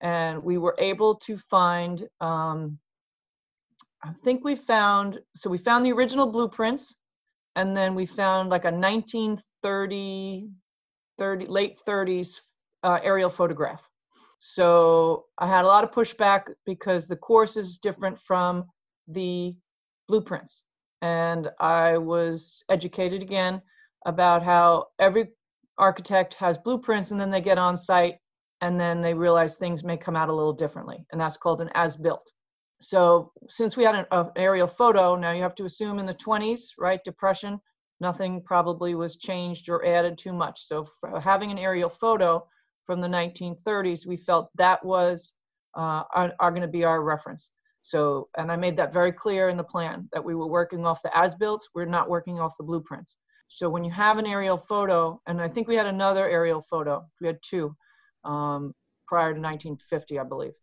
and 0.00 0.42
we 0.42 0.58
were 0.58 0.74
able 0.78 1.16
to 1.16 1.36
find 1.36 2.06
um, 2.20 2.78
I 4.06 4.12
think 4.24 4.44
we 4.44 4.54
found, 4.54 5.18
so 5.34 5.50
we 5.50 5.58
found 5.58 5.84
the 5.84 5.92
original 5.92 6.26
blueprints, 6.26 6.94
and 7.56 7.76
then 7.76 7.94
we 7.94 8.06
found 8.06 8.50
like 8.50 8.64
a 8.64 8.70
1930, 8.70 10.48
30, 11.18 11.46
late 11.46 11.80
30s 11.86 12.40
uh, 12.84 13.00
aerial 13.02 13.30
photograph. 13.30 13.88
So 14.38 15.24
I 15.38 15.48
had 15.48 15.64
a 15.64 15.68
lot 15.68 15.82
of 15.82 15.90
pushback 15.90 16.42
because 16.66 17.08
the 17.08 17.16
course 17.16 17.56
is 17.56 17.78
different 17.78 18.18
from 18.18 18.66
the 19.08 19.56
blueprints. 20.06 20.62
And 21.02 21.50
I 21.58 21.98
was 21.98 22.62
educated 22.68 23.22
again 23.22 23.60
about 24.04 24.44
how 24.44 24.86
every 25.00 25.30
architect 25.78 26.34
has 26.34 26.58
blueprints 26.58 27.10
and 27.10 27.20
then 27.20 27.30
they 27.30 27.40
get 27.40 27.58
on 27.58 27.76
site 27.76 28.16
and 28.60 28.80
then 28.80 29.00
they 29.00 29.14
realize 29.14 29.56
things 29.56 29.84
may 29.84 29.96
come 29.96 30.16
out 30.16 30.28
a 30.28 30.34
little 30.34 30.52
differently. 30.52 31.04
And 31.12 31.20
that's 31.20 31.36
called 31.36 31.60
an 31.60 31.70
as 31.74 31.96
built. 31.96 32.30
So 32.80 33.32
since 33.48 33.76
we 33.76 33.84
had 33.84 33.94
an, 33.94 34.30
aerial 34.36 34.66
photo, 34.66 35.16
now 35.16 35.32
you 35.32 35.42
have 35.42 35.54
to 35.56 35.64
assume 35.64 35.98
in 35.98 36.06
the 36.06 36.14
20s, 36.14 36.72
right, 36.78 37.00
depression, 37.04 37.60
nothing 38.00 38.42
probably 38.42 38.94
was 38.94 39.16
changed 39.16 39.68
or 39.68 39.84
added 39.84 40.18
too 40.18 40.32
much. 40.32 40.66
So 40.66 40.86
having 41.22 41.50
an 41.50 41.58
aerial 41.58 41.88
photo 41.88 42.46
from 42.84 43.00
the 43.00 43.08
1930s, 43.08 44.06
we 44.06 44.16
felt 44.16 44.50
that 44.56 44.84
was 44.84 45.32
uh, 45.76 46.04
are, 46.14 46.32
are 46.40 46.50
going 46.50 46.62
to 46.62 46.68
be 46.68 46.84
our 46.84 47.02
reference. 47.02 47.50
So, 47.80 48.28
and 48.36 48.50
I 48.50 48.56
made 48.56 48.76
that 48.78 48.92
very 48.92 49.12
clear 49.12 49.48
in 49.48 49.56
the 49.56 49.64
plan 49.64 50.08
that 50.12 50.24
we 50.24 50.34
were 50.34 50.48
working 50.48 50.84
off 50.84 51.02
the 51.02 51.16
as-built, 51.16 51.68
we're 51.74 51.84
not 51.84 52.10
working 52.10 52.40
off 52.40 52.56
the 52.56 52.64
blueprints. 52.64 53.16
So 53.48 53.68
when 53.70 53.84
you 53.84 53.90
have 53.90 54.18
an 54.18 54.26
aerial 54.26 54.58
photo, 54.58 55.20
and 55.26 55.40
I 55.40 55.48
think 55.48 55.68
we 55.68 55.76
had 55.76 55.86
another 55.86 56.28
aerial 56.28 56.62
photo, 56.62 57.06
we 57.20 57.26
had 57.26 57.38
two 57.42 57.74
um, 58.24 58.74
prior 59.06 59.32
to 59.32 59.40
1950, 59.40 60.18
I 60.18 60.24
believe. 60.24 60.54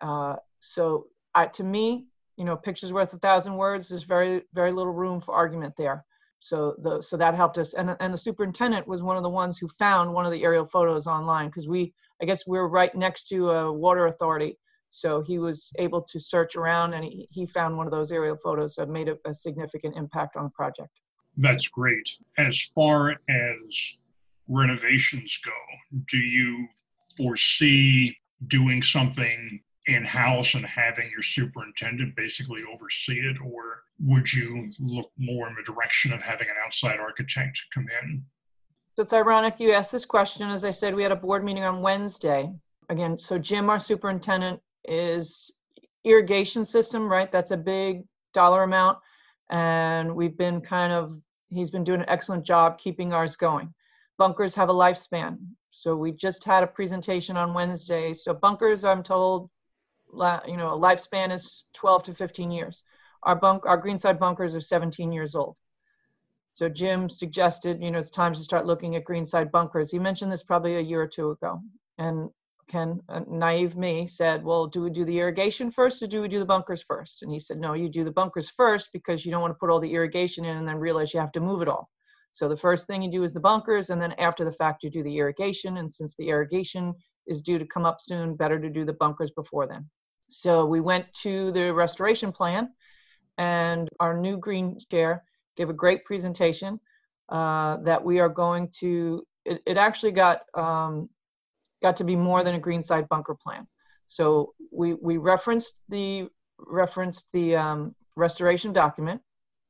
Uh, 0.00 0.36
so 0.58 1.06
I, 1.34 1.46
to 1.46 1.64
me, 1.64 2.06
you 2.36 2.44
know, 2.44 2.56
pictures 2.56 2.92
worth 2.92 3.12
a 3.12 3.18
thousand 3.18 3.56
words. 3.56 3.88
There's 3.88 4.04
very, 4.04 4.42
very 4.54 4.72
little 4.72 4.92
room 4.92 5.20
for 5.20 5.34
argument 5.34 5.74
there. 5.76 6.04
So 6.40 6.76
the 6.78 7.02
so 7.02 7.16
that 7.16 7.34
helped 7.34 7.58
us. 7.58 7.74
And 7.74 7.96
and 7.98 8.14
the 8.14 8.18
superintendent 8.18 8.86
was 8.86 9.02
one 9.02 9.16
of 9.16 9.24
the 9.24 9.28
ones 9.28 9.58
who 9.58 9.66
found 9.66 10.14
one 10.14 10.24
of 10.24 10.30
the 10.30 10.44
aerial 10.44 10.66
photos 10.66 11.08
online 11.08 11.46
because 11.48 11.68
we, 11.68 11.92
I 12.22 12.26
guess, 12.26 12.46
we 12.46 12.58
are 12.58 12.68
right 12.68 12.94
next 12.94 13.24
to 13.28 13.50
a 13.50 13.72
water 13.72 14.06
authority. 14.06 14.56
So 14.90 15.20
he 15.20 15.38
was 15.38 15.72
able 15.78 16.02
to 16.02 16.20
search 16.20 16.54
around 16.54 16.94
and 16.94 17.04
he, 17.04 17.26
he 17.30 17.44
found 17.44 17.76
one 17.76 17.86
of 17.86 17.92
those 17.92 18.12
aerial 18.12 18.36
photos 18.36 18.76
that 18.76 18.88
made 18.88 19.08
a, 19.08 19.16
a 19.26 19.34
significant 19.34 19.96
impact 19.96 20.36
on 20.36 20.44
the 20.44 20.50
project. 20.50 20.90
That's 21.38 21.68
great. 21.68 22.10
As 22.36 22.60
far 22.74 23.12
as 23.12 23.92
renovations 24.48 25.38
go, 25.44 26.00
do 26.10 26.18
you 26.18 26.66
foresee 27.16 28.16
doing 28.48 28.82
something 28.82 29.60
in 29.86 30.04
house 30.04 30.54
and 30.54 30.66
having 30.66 31.10
your 31.10 31.22
superintendent 31.22 32.14
basically 32.14 32.62
oversee 32.70 33.20
it, 33.20 33.36
or 33.42 33.84
would 34.04 34.30
you 34.32 34.68
look 34.78 35.10
more 35.16 35.48
in 35.48 35.54
the 35.54 35.62
direction 35.62 36.12
of 36.12 36.20
having 36.20 36.48
an 36.48 36.56
outside 36.64 37.00
architect 37.00 37.58
come 37.72 37.86
in? 38.02 38.22
So 38.96 39.02
it's 39.02 39.12
ironic 39.12 39.60
you 39.60 39.72
asked 39.72 39.92
this 39.92 40.04
question. 40.04 40.50
As 40.50 40.64
I 40.64 40.70
said, 40.70 40.94
we 40.94 41.02
had 41.02 41.12
a 41.12 41.16
board 41.16 41.44
meeting 41.44 41.64
on 41.64 41.80
Wednesday. 41.80 42.52
Again, 42.90 43.18
so 43.18 43.38
Jim, 43.38 43.70
our 43.70 43.78
superintendent, 43.78 44.60
is 44.84 45.52
irrigation 46.04 46.64
system, 46.64 47.08
right? 47.08 47.30
That's 47.30 47.50
a 47.50 47.56
big 47.56 48.02
dollar 48.34 48.64
amount. 48.64 48.98
And 49.50 50.14
we've 50.14 50.36
been 50.36 50.60
kind 50.60 50.92
of 50.92 51.18
he's 51.50 51.70
been 51.70 51.84
doing 51.84 52.00
an 52.00 52.08
excellent 52.08 52.44
job 52.44 52.78
keeping 52.78 53.12
ours 53.12 53.36
going. 53.36 53.72
Bunkers 54.16 54.54
have 54.54 54.68
a 54.68 54.74
lifespan. 54.74 55.38
So 55.70 55.94
we 55.94 56.12
just 56.12 56.44
had 56.44 56.62
a 56.62 56.66
presentation 56.66 57.36
on 57.36 57.54
Wednesday. 57.54 58.12
So 58.12 58.34
bunkers, 58.34 58.84
I'm 58.84 59.02
told, 59.02 59.50
you 60.12 60.56
know, 60.56 60.74
a 60.74 60.78
lifespan 60.78 61.32
is 61.32 61.66
12 61.74 62.04
to 62.04 62.14
15 62.14 62.50
years. 62.50 62.82
Our 63.22 63.36
bunk, 63.36 63.66
our 63.66 63.76
greenside 63.76 64.18
bunkers 64.18 64.54
are 64.54 64.60
17 64.60 65.12
years 65.12 65.34
old. 65.34 65.56
So 66.52 66.68
Jim 66.68 67.08
suggested, 67.08 67.82
you 67.82 67.90
know, 67.90 67.98
it's 67.98 68.10
time 68.10 68.34
to 68.34 68.40
start 68.40 68.66
looking 68.66 68.96
at 68.96 69.04
greenside 69.04 69.52
bunkers. 69.52 69.90
He 69.90 69.98
mentioned 69.98 70.32
this 70.32 70.42
probably 70.42 70.76
a 70.76 70.80
year 70.80 71.02
or 71.02 71.06
two 71.06 71.30
ago. 71.30 71.60
And 71.98 72.30
Ken, 72.68 73.00
uh, 73.08 73.20
naive 73.28 73.76
me, 73.76 74.06
said, 74.06 74.44
well, 74.44 74.66
do 74.66 74.82
we 74.82 74.90
do 74.90 75.04
the 75.04 75.18
irrigation 75.18 75.70
first 75.70 76.02
or 76.02 76.06
do 76.06 76.20
we 76.20 76.28
do 76.28 76.38
the 76.38 76.44
bunkers 76.44 76.82
first? 76.82 77.22
And 77.22 77.32
he 77.32 77.40
said, 77.40 77.58
no, 77.58 77.72
you 77.72 77.88
do 77.88 78.04
the 78.04 78.10
bunkers 78.10 78.50
first 78.50 78.90
because 78.92 79.24
you 79.24 79.32
don't 79.32 79.40
want 79.40 79.52
to 79.52 79.58
put 79.58 79.70
all 79.70 79.80
the 79.80 79.92
irrigation 79.92 80.44
in 80.44 80.56
and 80.56 80.68
then 80.68 80.76
realize 80.76 81.14
you 81.14 81.20
have 81.20 81.32
to 81.32 81.40
move 81.40 81.62
it 81.62 81.68
all. 81.68 81.88
So 82.32 82.48
the 82.48 82.56
first 82.56 82.86
thing 82.86 83.02
you 83.02 83.10
do 83.10 83.24
is 83.24 83.32
the 83.32 83.40
bunkers, 83.40 83.90
and 83.90 84.00
then 84.00 84.12
after 84.12 84.44
the 84.44 84.52
fact, 84.52 84.82
you 84.82 84.90
do 84.90 85.02
the 85.02 85.16
irrigation. 85.16 85.78
And 85.78 85.92
since 85.92 86.14
the 86.14 86.28
irrigation 86.28 86.94
is 87.26 87.42
due 87.42 87.58
to 87.58 87.66
come 87.66 87.86
up 87.86 88.00
soon, 88.00 88.36
better 88.36 88.60
to 88.60 88.70
do 88.70 88.84
the 88.84 88.92
bunkers 88.92 89.30
before 89.30 89.66
then. 89.66 89.88
So 90.28 90.66
we 90.66 90.80
went 90.80 91.12
to 91.22 91.50
the 91.52 91.72
restoration 91.72 92.32
plan, 92.32 92.68
and 93.38 93.88
our 93.98 94.16
new 94.20 94.36
green 94.36 94.78
chair 94.90 95.24
gave 95.56 95.70
a 95.70 95.72
great 95.72 96.04
presentation 96.04 96.78
uh, 97.30 97.78
that 97.78 98.04
we 98.04 98.20
are 98.20 98.28
going 98.28 98.68
to. 98.80 99.24
It, 99.44 99.62
it 99.66 99.76
actually 99.78 100.12
got 100.12 100.42
um, 100.54 101.08
got 101.82 101.96
to 101.96 102.04
be 102.04 102.16
more 102.16 102.42
than 102.44 102.54
a 102.54 102.60
greenside 102.60 103.08
bunker 103.08 103.34
plan. 103.34 103.66
So 104.06 104.54
we, 104.72 104.94
we 104.94 105.16
referenced 105.16 105.82
the 105.88 106.28
referenced 106.66 107.30
the 107.32 107.54
um, 107.54 107.94
restoration 108.16 108.72
document 108.72 109.20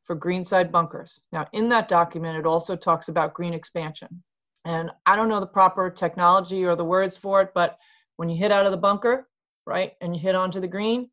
for 0.04 0.14
greenside 0.14 0.72
bunkers. 0.72 1.20
Now 1.32 1.46
in 1.52 1.68
that 1.68 1.88
document, 1.88 2.38
it 2.38 2.46
also 2.46 2.76
talks 2.76 3.08
about 3.08 3.34
green 3.34 3.52
expansion. 3.52 4.22
And 4.64 4.90
I 5.06 5.16
don't 5.16 5.28
know 5.28 5.40
the 5.40 5.46
proper 5.46 5.90
technology 5.90 6.64
or 6.64 6.76
the 6.76 6.84
words 6.84 7.16
for 7.16 7.42
it, 7.42 7.50
but 7.54 7.78
when 8.16 8.28
you 8.28 8.36
hit 8.36 8.52
out 8.52 8.66
of 8.66 8.72
the 8.72 8.78
bunker, 8.78 9.28
right, 9.66 9.92
and 10.00 10.14
you 10.14 10.20
hit 10.20 10.34
onto 10.34 10.60
the 10.60 10.66
green, 10.66 11.10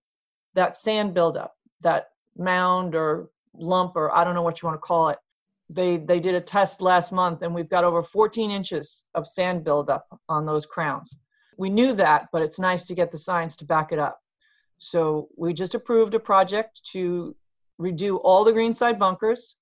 that 0.54 0.78
sand 0.78 1.14
buildup, 1.14 1.54
that 1.82 2.10
mound 2.38 2.96
or 2.96 3.30
lump 3.54 3.96
or 3.96 4.16
I 4.16 4.24
don't 4.24 4.34
know 4.34 4.42
what 4.42 4.62
you 4.62 4.68
want 4.68 4.82
to 4.82 4.86
call 4.86 5.10
it, 5.10 5.18
they 5.70 5.98
they 5.98 6.20
did 6.20 6.36
a 6.36 6.42
test 6.42 6.82
last 6.82 7.12
month 7.12 7.42
and 7.42 7.54
we've 7.54 7.70
got 7.70 7.84
over 7.84 8.04
14 8.04 8.52
inches 8.52 9.06
of 9.16 9.28
sand 9.28 9.64
buildup 9.64 10.06
on 10.30 10.46
those 10.46 10.66
crowns. 10.66 11.18
We 11.58 11.70
knew 11.70 11.94
that 11.94 12.28
but 12.32 12.42
it's 12.42 12.60
nice 12.60 12.86
to 12.88 12.96
get 12.96 13.12
the 13.12 13.18
science 13.18 13.56
to 13.58 13.66
back 13.66 13.92
it 13.92 14.00
up. 14.00 14.20
So 14.78 15.30
we 15.38 15.54
just 15.54 15.76
approved 15.76 16.14
a 16.14 16.20
project 16.20 16.82
to 16.92 17.36
redo 17.80 18.20
all 18.24 18.44
the 18.44 18.54
greenside 18.54 19.00
bunkers 19.00 19.56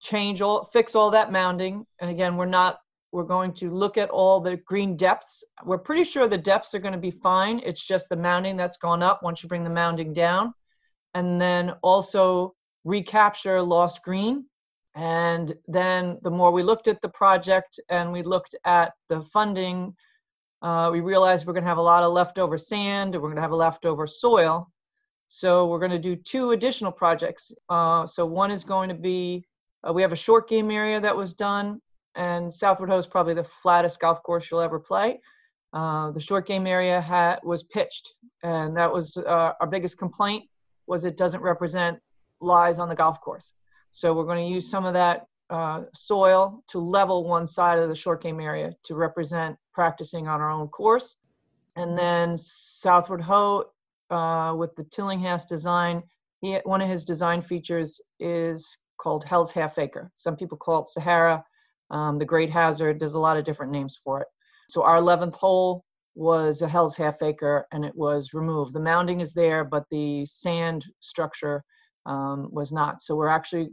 change 0.00 0.40
all 0.40 0.64
fix 0.64 0.94
all 0.94 1.10
that 1.10 1.30
mounding. 1.30 1.84
And 2.00 2.10
again 2.10 2.36
we're 2.36 2.46
not 2.46 2.78
we're 3.12 3.24
going 3.24 3.52
to 3.54 3.70
look 3.70 3.98
at 3.98 4.08
all 4.08 4.40
the 4.40 4.56
green 4.56 4.96
depths. 4.96 5.44
We're 5.64 5.78
pretty 5.78 6.04
sure 6.04 6.28
the 6.28 6.38
depths 6.38 6.74
are 6.74 6.78
going 6.78 6.92
to 6.94 6.98
be 6.98 7.10
fine. 7.10 7.60
It's 7.64 7.84
just 7.84 8.08
the 8.08 8.16
mounding 8.16 8.56
that's 8.56 8.76
gone 8.76 9.02
up 9.02 9.22
once 9.22 9.42
you 9.42 9.48
bring 9.48 9.64
the 9.64 9.70
mounding 9.70 10.14
down. 10.14 10.54
And 11.14 11.40
then 11.40 11.72
also 11.82 12.54
recapture 12.84 13.60
lost 13.60 14.04
green 14.04 14.44
and 14.94 15.54
then 15.68 16.18
the 16.22 16.30
more 16.30 16.50
we 16.50 16.62
looked 16.62 16.88
at 16.88 17.00
the 17.00 17.08
project 17.08 17.78
and 17.88 18.12
we 18.12 18.22
looked 18.22 18.54
at 18.64 18.92
the 19.08 19.22
funding, 19.22 19.94
uh, 20.62 20.90
we 20.92 21.00
realized 21.00 21.46
we're 21.46 21.52
going 21.52 21.64
to 21.64 21.68
have 21.68 21.78
a 21.78 21.82
lot 21.82 22.02
of 22.02 22.12
leftover 22.12 22.58
sand 22.58 23.14
and 23.14 23.22
we're 23.22 23.28
going 23.28 23.36
to 23.36 23.42
have 23.42 23.52
a 23.52 23.56
leftover 23.56 24.06
soil. 24.06 24.68
So 25.28 25.66
we're 25.66 25.78
going 25.78 25.92
to 25.92 25.98
do 25.98 26.16
two 26.16 26.50
additional 26.50 26.90
projects. 26.90 27.52
Uh, 27.68 28.06
so 28.06 28.26
one 28.26 28.50
is 28.50 28.64
going 28.64 28.88
to 28.88 28.96
be, 28.96 29.44
uh, 29.88 29.92
we 29.92 30.02
have 30.02 30.12
a 30.12 30.16
short 30.16 30.48
game 30.48 30.70
area 30.70 31.00
that 31.00 31.16
was 31.16 31.34
done 31.34 31.80
and 32.16 32.52
Southward 32.52 32.90
Ho 32.90 32.98
is 32.98 33.06
probably 33.06 33.34
the 33.34 33.44
flattest 33.44 34.00
golf 34.00 34.22
course 34.24 34.50
you'll 34.50 34.60
ever 34.60 34.80
play. 34.80 35.20
Uh, 35.72 36.10
the 36.10 36.20
short 36.20 36.48
game 36.48 36.66
area 36.66 37.38
was 37.44 37.62
pitched 37.62 38.14
and 38.42 38.76
that 38.76 38.92
was 38.92 39.16
uh, 39.16 39.52
our 39.60 39.68
biggest 39.68 39.98
complaint 39.98 40.48
was 40.88 41.04
it 41.04 41.16
doesn't 41.16 41.42
represent 41.42 41.96
lies 42.40 42.80
on 42.80 42.88
the 42.88 42.96
golf 42.96 43.20
course. 43.20 43.52
So 43.92 44.14
we're 44.14 44.24
going 44.24 44.46
to 44.46 44.52
use 44.52 44.70
some 44.70 44.84
of 44.84 44.94
that 44.94 45.26
uh, 45.50 45.82
soil 45.92 46.62
to 46.68 46.78
level 46.78 47.24
one 47.24 47.46
side 47.46 47.78
of 47.78 47.88
the 47.88 47.94
short 47.94 48.22
game 48.22 48.40
area 48.40 48.72
to 48.84 48.94
represent 48.94 49.56
practicing 49.72 50.28
on 50.28 50.40
our 50.40 50.50
own 50.50 50.68
course. 50.68 51.16
And 51.76 51.98
then 51.98 52.36
Southward 52.36 53.20
Ho, 53.22 53.64
uh, 54.10 54.54
with 54.56 54.74
the 54.76 54.84
Tillinghast 54.84 55.48
design, 55.48 56.02
he, 56.40 56.58
one 56.64 56.80
of 56.80 56.88
his 56.88 57.04
design 57.04 57.42
features 57.42 58.00
is 58.18 58.78
called 58.98 59.24
Hell's 59.24 59.52
Half 59.52 59.78
Acre. 59.78 60.10
Some 60.14 60.36
people 60.36 60.58
call 60.58 60.82
it 60.82 60.88
Sahara, 60.88 61.44
um, 61.90 62.18
the 62.18 62.24
Great 62.24 62.50
Hazard. 62.50 63.00
There's 63.00 63.14
a 63.14 63.20
lot 63.20 63.36
of 63.36 63.44
different 63.44 63.72
names 63.72 63.98
for 64.02 64.20
it. 64.20 64.28
So 64.68 64.82
our 64.82 64.96
11th 64.96 65.34
hole 65.34 65.84
was 66.14 66.62
a 66.62 66.68
Hell's 66.68 66.96
Half 66.96 67.22
Acre 67.22 67.66
and 67.72 67.84
it 67.84 67.94
was 67.94 68.34
removed. 68.34 68.72
The 68.72 68.80
mounding 68.80 69.20
is 69.20 69.32
there, 69.32 69.64
but 69.64 69.84
the 69.90 70.24
sand 70.26 70.84
structure 71.00 71.64
um, 72.06 72.48
was 72.52 72.72
not. 72.72 73.00
So 73.00 73.14
we're 73.14 73.28
actually 73.28 73.70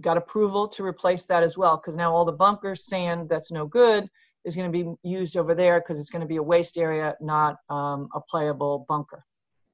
got 0.00 0.16
approval 0.16 0.68
to 0.68 0.84
replace 0.84 1.26
that 1.26 1.42
as 1.42 1.56
well 1.56 1.76
because 1.76 1.96
now 1.96 2.14
all 2.14 2.24
the 2.24 2.32
bunker 2.32 2.76
sand 2.76 3.28
that's 3.28 3.50
no 3.50 3.66
good 3.66 4.08
is 4.44 4.56
going 4.56 4.70
to 4.70 4.84
be 4.84 4.92
used 5.02 5.36
over 5.36 5.54
there 5.54 5.80
because 5.80 5.98
it's 5.98 6.10
going 6.10 6.20
to 6.20 6.26
be 6.26 6.36
a 6.36 6.42
waste 6.42 6.78
area, 6.78 7.14
not 7.20 7.56
um, 7.68 8.08
a 8.14 8.20
playable 8.20 8.86
bunker. 8.88 9.24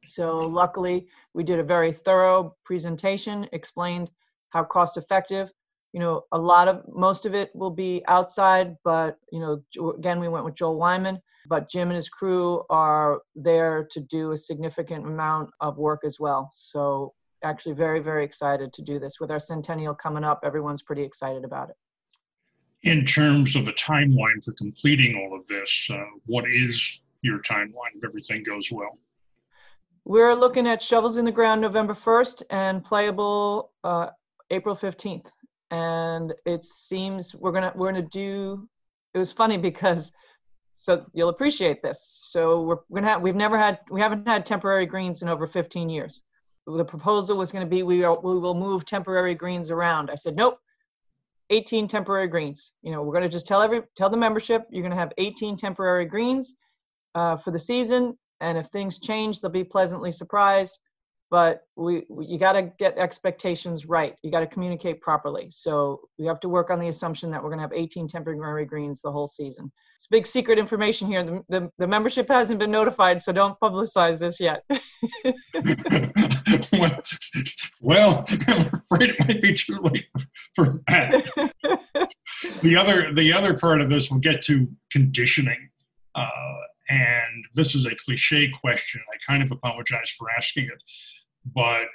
So 0.04 0.38
luckily, 0.38 1.06
we 1.32 1.44
did 1.44 1.58
a 1.58 1.64
very 1.64 1.92
thorough 1.92 2.54
presentation, 2.64 3.48
explained 3.52 4.10
how 4.50 4.64
cost 4.64 4.96
effective. 4.96 5.50
You 5.92 6.00
know, 6.00 6.22
a 6.32 6.38
lot 6.38 6.68
of 6.68 6.82
most 6.88 7.24
of 7.24 7.34
it 7.34 7.50
will 7.54 7.70
be 7.70 8.02
outside, 8.08 8.76
but 8.84 9.16
you 9.30 9.40
know, 9.40 9.92
again, 9.96 10.20
we 10.20 10.28
went 10.28 10.44
with 10.44 10.54
Joel 10.54 10.78
Weiman, 10.78 11.20
but 11.46 11.70
Jim 11.70 11.88
and 11.88 11.96
his 11.96 12.08
crew 12.08 12.64
are 12.68 13.20
there 13.34 13.86
to 13.92 14.00
do 14.00 14.32
a 14.32 14.36
significant 14.36 15.06
amount 15.06 15.50
of 15.60 15.78
work 15.78 16.00
as 16.04 16.18
well. 16.18 16.50
So 16.54 17.14
actually 17.44 17.74
very, 17.74 18.00
very 18.00 18.24
excited 18.24 18.72
to 18.72 18.82
do 18.82 18.98
this. 18.98 19.20
With 19.20 19.30
our 19.30 19.40
centennial 19.40 19.94
coming 19.94 20.24
up, 20.24 20.40
everyone's 20.42 20.82
pretty 20.82 21.02
excited 21.02 21.44
about 21.44 21.70
it. 21.70 21.76
In 22.82 23.04
terms 23.04 23.56
of 23.56 23.68
a 23.68 23.72
timeline 23.72 24.44
for 24.44 24.52
completing 24.52 25.16
all 25.16 25.38
of 25.38 25.46
this, 25.46 25.88
uh, 25.90 25.96
what 26.26 26.44
is 26.48 27.00
your 27.22 27.40
timeline 27.40 27.94
if 27.96 28.04
everything 28.04 28.42
goes 28.42 28.70
well? 28.70 28.98
We're 30.04 30.34
looking 30.34 30.66
at 30.66 30.82
shovels 30.82 31.16
in 31.16 31.24
the 31.24 31.32
ground 31.32 31.62
November 31.62 31.94
1st 31.94 32.42
and 32.50 32.84
playable 32.84 33.72
uh, 33.84 34.08
April 34.50 34.74
15th. 34.74 35.28
And 35.70 36.34
it 36.44 36.64
seems 36.64 37.34
we're 37.34 37.52
gonna 37.52 37.72
we're 37.74 37.90
gonna 37.90 38.06
do. 38.12 38.68
It 39.14 39.18
was 39.18 39.32
funny 39.32 39.56
because 39.56 40.12
so 40.72 41.06
you'll 41.14 41.30
appreciate 41.30 41.82
this. 41.82 42.04
So 42.30 42.62
we're 42.62 42.76
gonna 42.94 43.08
have 43.08 43.22
we've 43.22 43.34
never 43.34 43.58
had 43.58 43.80
we 43.90 44.00
haven't 44.00 44.28
had 44.28 44.44
temporary 44.44 44.84
greens 44.84 45.22
in 45.22 45.28
over 45.28 45.46
15 45.46 45.88
years. 45.88 46.22
The 46.66 46.84
proposal 46.84 47.36
was 47.36 47.52
going 47.52 47.64
to 47.64 47.70
be 47.70 47.82
we 47.82 48.04
are, 48.04 48.18
we 48.18 48.38
will 48.38 48.54
move 48.54 48.84
temporary 48.84 49.34
greens 49.34 49.70
around. 49.70 50.10
I 50.10 50.14
said 50.14 50.36
nope. 50.36 50.58
18 51.50 51.88
temporary 51.88 52.26
greens. 52.26 52.72
You 52.82 52.90
know, 52.90 53.02
we're 53.02 53.12
going 53.12 53.22
to 53.22 53.28
just 53.28 53.46
tell 53.46 53.60
every 53.60 53.82
tell 53.96 54.08
the 54.08 54.16
membership 54.16 54.66
you're 54.70 54.82
going 54.82 54.92
to 54.92 54.98
have 54.98 55.12
18 55.18 55.56
temporary 55.56 56.06
greens 56.06 56.54
uh, 57.14 57.36
for 57.36 57.50
the 57.50 57.58
season, 57.58 58.16
and 58.40 58.56
if 58.56 58.66
things 58.66 58.98
change, 58.98 59.40
they'll 59.40 59.50
be 59.50 59.64
pleasantly 59.64 60.10
surprised 60.10 60.78
but 61.34 61.62
we, 61.74 62.04
we 62.08 62.26
you 62.26 62.38
got 62.38 62.52
to 62.52 62.70
get 62.78 62.96
expectations 62.96 63.86
right. 63.86 64.14
You 64.22 64.30
got 64.30 64.38
to 64.38 64.46
communicate 64.46 65.00
properly. 65.00 65.48
So 65.50 66.02
we 66.16 66.26
have 66.26 66.38
to 66.40 66.48
work 66.48 66.70
on 66.70 66.78
the 66.78 66.86
assumption 66.86 67.28
that 67.32 67.42
we're 67.42 67.48
going 67.48 67.58
to 67.58 67.62
have 67.62 67.72
18 67.72 68.06
temporary 68.06 68.64
greens 68.64 69.00
the 69.00 69.10
whole 69.10 69.26
season. 69.26 69.72
It's 69.96 70.06
big 70.06 70.28
secret 70.28 70.60
information 70.60 71.08
here. 71.08 71.24
The, 71.24 71.42
the, 71.48 71.70
the 71.78 71.86
membership 71.88 72.28
hasn't 72.28 72.60
been 72.60 72.70
notified, 72.70 73.20
so 73.20 73.32
don't 73.32 73.58
publicize 73.58 74.20
this 74.20 74.38
yet. 74.38 74.62
well, 77.80 78.24
I'm 78.48 78.82
afraid 78.90 79.10
it 79.10 79.20
might 79.20 79.42
be 79.42 79.54
too 79.54 79.78
late 79.78 80.06
for 80.54 80.66
that. 80.88 81.52
the 82.62 82.76
other 82.76 83.12
the 83.12 83.32
other 83.32 83.58
part 83.58 83.80
of 83.80 83.90
this 83.90 84.10
will 84.10 84.18
get 84.18 84.42
to 84.44 84.68
conditioning. 84.90 85.70
Uh, 86.14 86.54
and 86.88 87.44
this 87.54 87.74
is 87.74 87.86
a 87.86 87.94
cliche 88.04 88.50
question. 88.60 89.00
I 89.12 89.16
kind 89.26 89.42
of 89.42 89.50
apologize 89.50 90.14
for 90.18 90.28
asking 90.30 90.64
it 90.64 90.82
but 91.44 91.88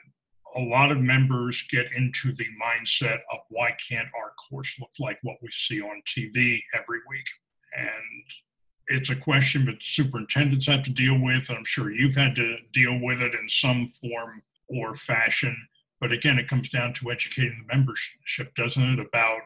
a 0.56 0.62
lot 0.62 0.92
of 0.92 1.00
members 1.00 1.64
get 1.70 1.88
into 1.96 2.32
the 2.34 2.48
mindset 2.62 3.20
of 3.32 3.40
why 3.50 3.76
can't 3.90 4.08
our 4.18 4.34
course 4.50 4.76
look 4.80 4.92
like 5.00 5.20
what 5.22 5.38
we 5.42 5.50
see 5.52 5.82
on 5.82 6.02
TV 6.08 6.62
every 6.74 7.00
week? 7.08 7.26
And 7.78 8.24
it's 8.90 9.10
a 9.12 9.16
question 9.16 9.66
that 9.66 9.84
superintendents 9.84 10.66
have 10.66 10.84
to 10.84 10.90
deal 10.90 11.18
with. 11.22 11.50
I'm 11.50 11.64
sure 11.64 11.92
you've 11.92 12.16
had 12.16 12.36
to 12.36 12.58
deal 12.74 13.00
with 13.00 13.22
it 13.22 13.36
in 13.36 13.48
some 13.48 13.88
form 13.88 14.42
or 14.68 14.96
fashion. 14.96 15.56
But 16.02 16.12
again, 16.12 16.40
it 16.40 16.48
comes 16.48 16.70
down 16.70 16.94
to 16.96 17.12
educating 17.12 17.66
the 17.68 17.76
membership, 17.76 18.56
doesn't 18.56 19.00
it? 19.00 19.00
About 19.00 19.42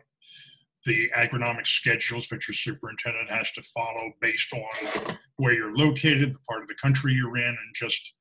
the 0.86 1.10
agronomic 1.16 1.68
schedules 1.68 2.28
that 2.28 2.48
your 2.48 2.56
superintendent 2.56 3.30
has 3.30 3.52
to 3.54 3.64
follow 3.64 4.14
based 4.22 4.54
on 4.54 5.18
where 5.38 5.54
you're 5.54 5.76
located, 5.76 6.34
the 6.34 6.40
part 6.50 6.62
of 6.62 6.68
the 6.68 6.76
country 6.76 7.14
you're 7.14 7.38
in, 7.38 7.44
and 7.44 7.76
just 7.76 8.14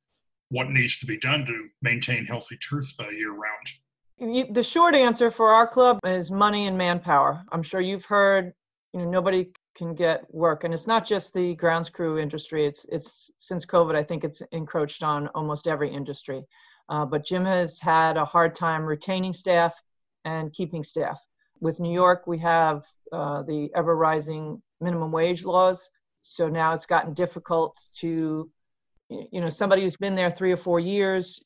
what 0.49 0.71
needs 0.71 0.99
to 0.99 1.07
be 1.07 1.19
done 1.19 1.47
to 1.47 1.69
maintain 1.83 2.27
healthy 2.27 2.57
turf 2.57 2.93
uh, 3.01 3.09
year 3.09 3.33
round? 3.33 4.55
The 4.55 4.63
short 4.63 4.95
answer 4.95 5.31
for 5.31 5.49
our 5.49 5.67
club 5.67 5.99
is 6.05 6.31
money 6.31 6.67
and 6.67 6.77
manpower. 6.79 7.45
I'm 7.51 7.63
sure 7.63 7.81
you've 7.81 8.05
heard, 8.05 8.53
you 8.93 9.01
know, 9.01 9.11
nobody 9.11 9.51
can 9.75 9.95
get 9.95 10.25
work, 10.33 10.65
and 10.65 10.75
it's 10.75 10.87
not 10.87 11.07
just 11.07 11.35
the 11.35 11.55
grounds 11.55 11.91
crew 11.91 12.19
industry. 12.19 12.67
It's 12.67 12.85
it's 12.87 13.31
since 13.39 13.67
COVID, 13.67 13.95
I 13.95 14.03
think 14.03 14.25
it's 14.25 14.43
encroached 14.53 15.03
on 15.03 15.29
almost 15.29 15.67
every 15.67 15.93
industry. 15.93 16.43
Uh, 16.89 17.05
but 17.07 17.25
Jim 17.25 17.45
has 17.45 17.81
had 17.81 18.17
a 18.17 18.25
hard 18.25 18.55
time 18.55 18.85
retaining 18.85 19.33
staff 19.33 19.75
and 20.25 20.53
keeping 20.53 20.83
staff. 20.83 21.21
With 21.61 21.81
New 21.81 21.93
York, 21.93 22.27
we 22.27 22.39
have 22.39 22.85
uh, 23.13 23.43
the 23.43 23.71
ever 23.75 23.97
rising 23.97 24.61
minimum 24.81 25.13
wage 25.13 25.45
laws. 25.45 25.91
So 26.23 26.49
now 26.49 26.75
it's 26.75 26.87
gotten 26.87 27.15
difficult 27.15 27.81
to 28.01 28.51
you 29.31 29.41
know 29.41 29.49
somebody 29.49 29.83
who's 29.83 29.97
been 29.97 30.15
there 30.15 30.31
three 30.31 30.53
or 30.53 30.57
four 30.57 30.81
years 30.81 31.45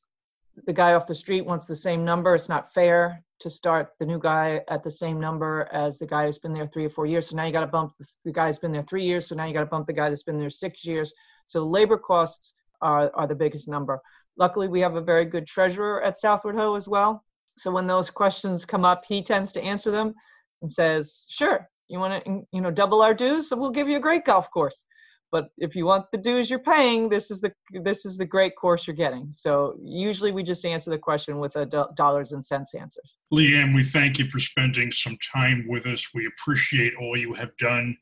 the 0.66 0.72
guy 0.72 0.94
off 0.94 1.06
the 1.06 1.14
street 1.14 1.44
wants 1.44 1.66
the 1.66 1.76
same 1.76 2.04
number 2.04 2.34
it's 2.34 2.48
not 2.48 2.72
fair 2.72 3.22
to 3.40 3.50
start 3.50 3.92
the 3.98 4.06
new 4.06 4.18
guy 4.18 4.60
at 4.68 4.82
the 4.82 4.90
same 4.90 5.20
number 5.20 5.68
as 5.72 5.98
the 5.98 6.06
guy 6.06 6.26
who's 6.26 6.38
been 6.38 6.52
there 6.52 6.66
three 6.66 6.86
or 6.86 6.90
four 6.90 7.06
years. 7.06 7.28
So 7.28 7.36
now 7.36 7.44
you 7.44 7.52
got 7.52 7.60
to 7.60 7.66
bump 7.66 7.92
the 8.24 8.32
guy 8.32 8.46
who's 8.46 8.58
been 8.58 8.72
there 8.72 8.82
three 8.82 9.04
years 9.04 9.28
so 9.28 9.34
now 9.34 9.44
you 9.44 9.52
got 9.52 9.60
to 9.60 9.66
bump 9.66 9.86
the 9.86 9.92
guy 9.92 10.08
that's 10.08 10.22
been 10.22 10.38
there 10.38 10.50
six 10.50 10.84
years. 10.84 11.12
So 11.46 11.66
labor 11.66 11.98
costs 11.98 12.54
are, 12.80 13.10
are 13.14 13.26
the 13.26 13.34
biggest 13.34 13.68
number. 13.68 14.00
Luckily 14.36 14.68
we 14.68 14.80
have 14.80 14.96
a 14.96 15.00
very 15.00 15.24
good 15.24 15.46
treasurer 15.46 16.02
at 16.02 16.18
Southward 16.18 16.56
Ho 16.56 16.74
as 16.74 16.88
well. 16.88 17.22
So 17.58 17.70
when 17.70 17.86
those 17.86 18.10
questions 18.10 18.64
come 18.64 18.84
up 18.84 19.04
he 19.06 19.22
tends 19.22 19.52
to 19.52 19.62
answer 19.62 19.90
them 19.90 20.14
and 20.62 20.70
says 20.70 21.26
sure 21.28 21.68
you 21.88 21.98
want 21.98 22.24
to 22.24 22.42
you 22.52 22.60
know 22.60 22.70
double 22.70 23.02
our 23.02 23.14
dues? 23.14 23.48
So 23.48 23.56
we'll 23.56 23.70
give 23.70 23.88
you 23.88 23.96
a 23.96 24.00
great 24.00 24.24
golf 24.24 24.50
course 24.50 24.84
but 25.32 25.48
if 25.58 25.74
you 25.74 25.86
want 25.86 26.10
the 26.12 26.18
dues 26.18 26.48
you're 26.48 26.58
paying. 26.58 27.08
This 27.08 27.30
is 27.30 27.40
the 27.40 27.52
this 27.70 28.06
is 28.06 28.16
the 28.16 28.24
great 28.24 28.56
course 28.56 28.86
you're 28.86 28.96
getting. 28.96 29.28
So 29.30 29.76
usually 29.82 30.32
we 30.32 30.42
just 30.42 30.64
answer 30.64 30.90
the 30.90 30.98
question 30.98 31.38
with 31.38 31.56
a 31.56 31.66
do- 31.66 31.88
dollars 31.94 32.32
and 32.32 32.44
cents 32.44 32.74
answers. 32.74 33.16
LeeAnn 33.32 33.74
we 33.74 33.82
thank 33.82 34.18
you 34.18 34.26
for 34.26 34.40
spending 34.40 34.92
some 34.92 35.18
time 35.32 35.66
with 35.68 35.86
us. 35.86 36.08
We 36.14 36.26
appreciate 36.26 36.94
all 37.00 37.16
you 37.16 37.34
have 37.34 37.56
done 37.56 37.96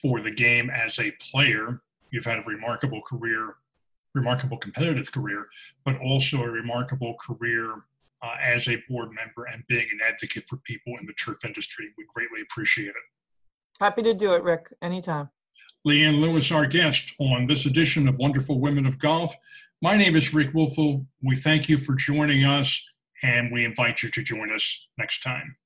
for 0.00 0.20
the 0.20 0.30
game 0.30 0.70
as 0.70 0.98
a 0.98 1.10
player. 1.30 1.82
You've 2.10 2.24
had 2.24 2.38
a 2.38 2.44
remarkable 2.46 3.02
career 3.02 3.54
remarkable 4.14 4.58
competitive 4.58 5.12
career 5.12 5.46
but 5.84 5.96
also 6.00 6.42
a 6.42 6.50
remarkable 6.50 7.14
career 7.24 7.74
uh, 8.22 8.34
as 8.42 8.66
a 8.66 8.82
board 8.88 9.08
member 9.12 9.44
and 9.44 9.64
being 9.68 9.86
an 9.92 10.00
advocate 10.04 10.44
for 10.48 10.56
people 10.58 10.92
in 10.98 11.06
the 11.06 11.12
turf 11.12 11.38
industry. 11.44 11.86
We 11.96 12.04
greatly 12.12 12.40
appreciate 12.42 12.88
it. 12.88 12.94
Happy 13.78 14.02
to 14.02 14.12
do 14.12 14.34
it 14.34 14.42
rick 14.42 14.66
anytime 14.82 15.30
LeeAnn 15.86 16.20
Lewis, 16.20 16.52
our 16.52 16.66
guest 16.66 17.14
on 17.18 17.46
this 17.46 17.64
edition 17.64 18.06
of 18.06 18.18
Wonderful 18.18 18.60
Women 18.60 18.84
of 18.84 18.98
Golf. 18.98 19.34
My 19.80 19.96
name 19.96 20.14
is 20.14 20.34
Rick 20.34 20.52
Woelfel. 20.52 21.06
We 21.22 21.36
thank 21.36 21.70
you 21.70 21.78
for 21.78 21.94
joining 21.94 22.44
us, 22.44 22.84
and 23.22 23.50
we 23.50 23.64
invite 23.64 24.02
you 24.02 24.10
to 24.10 24.22
join 24.22 24.52
us 24.52 24.86
next 24.98 25.22
time. 25.22 25.56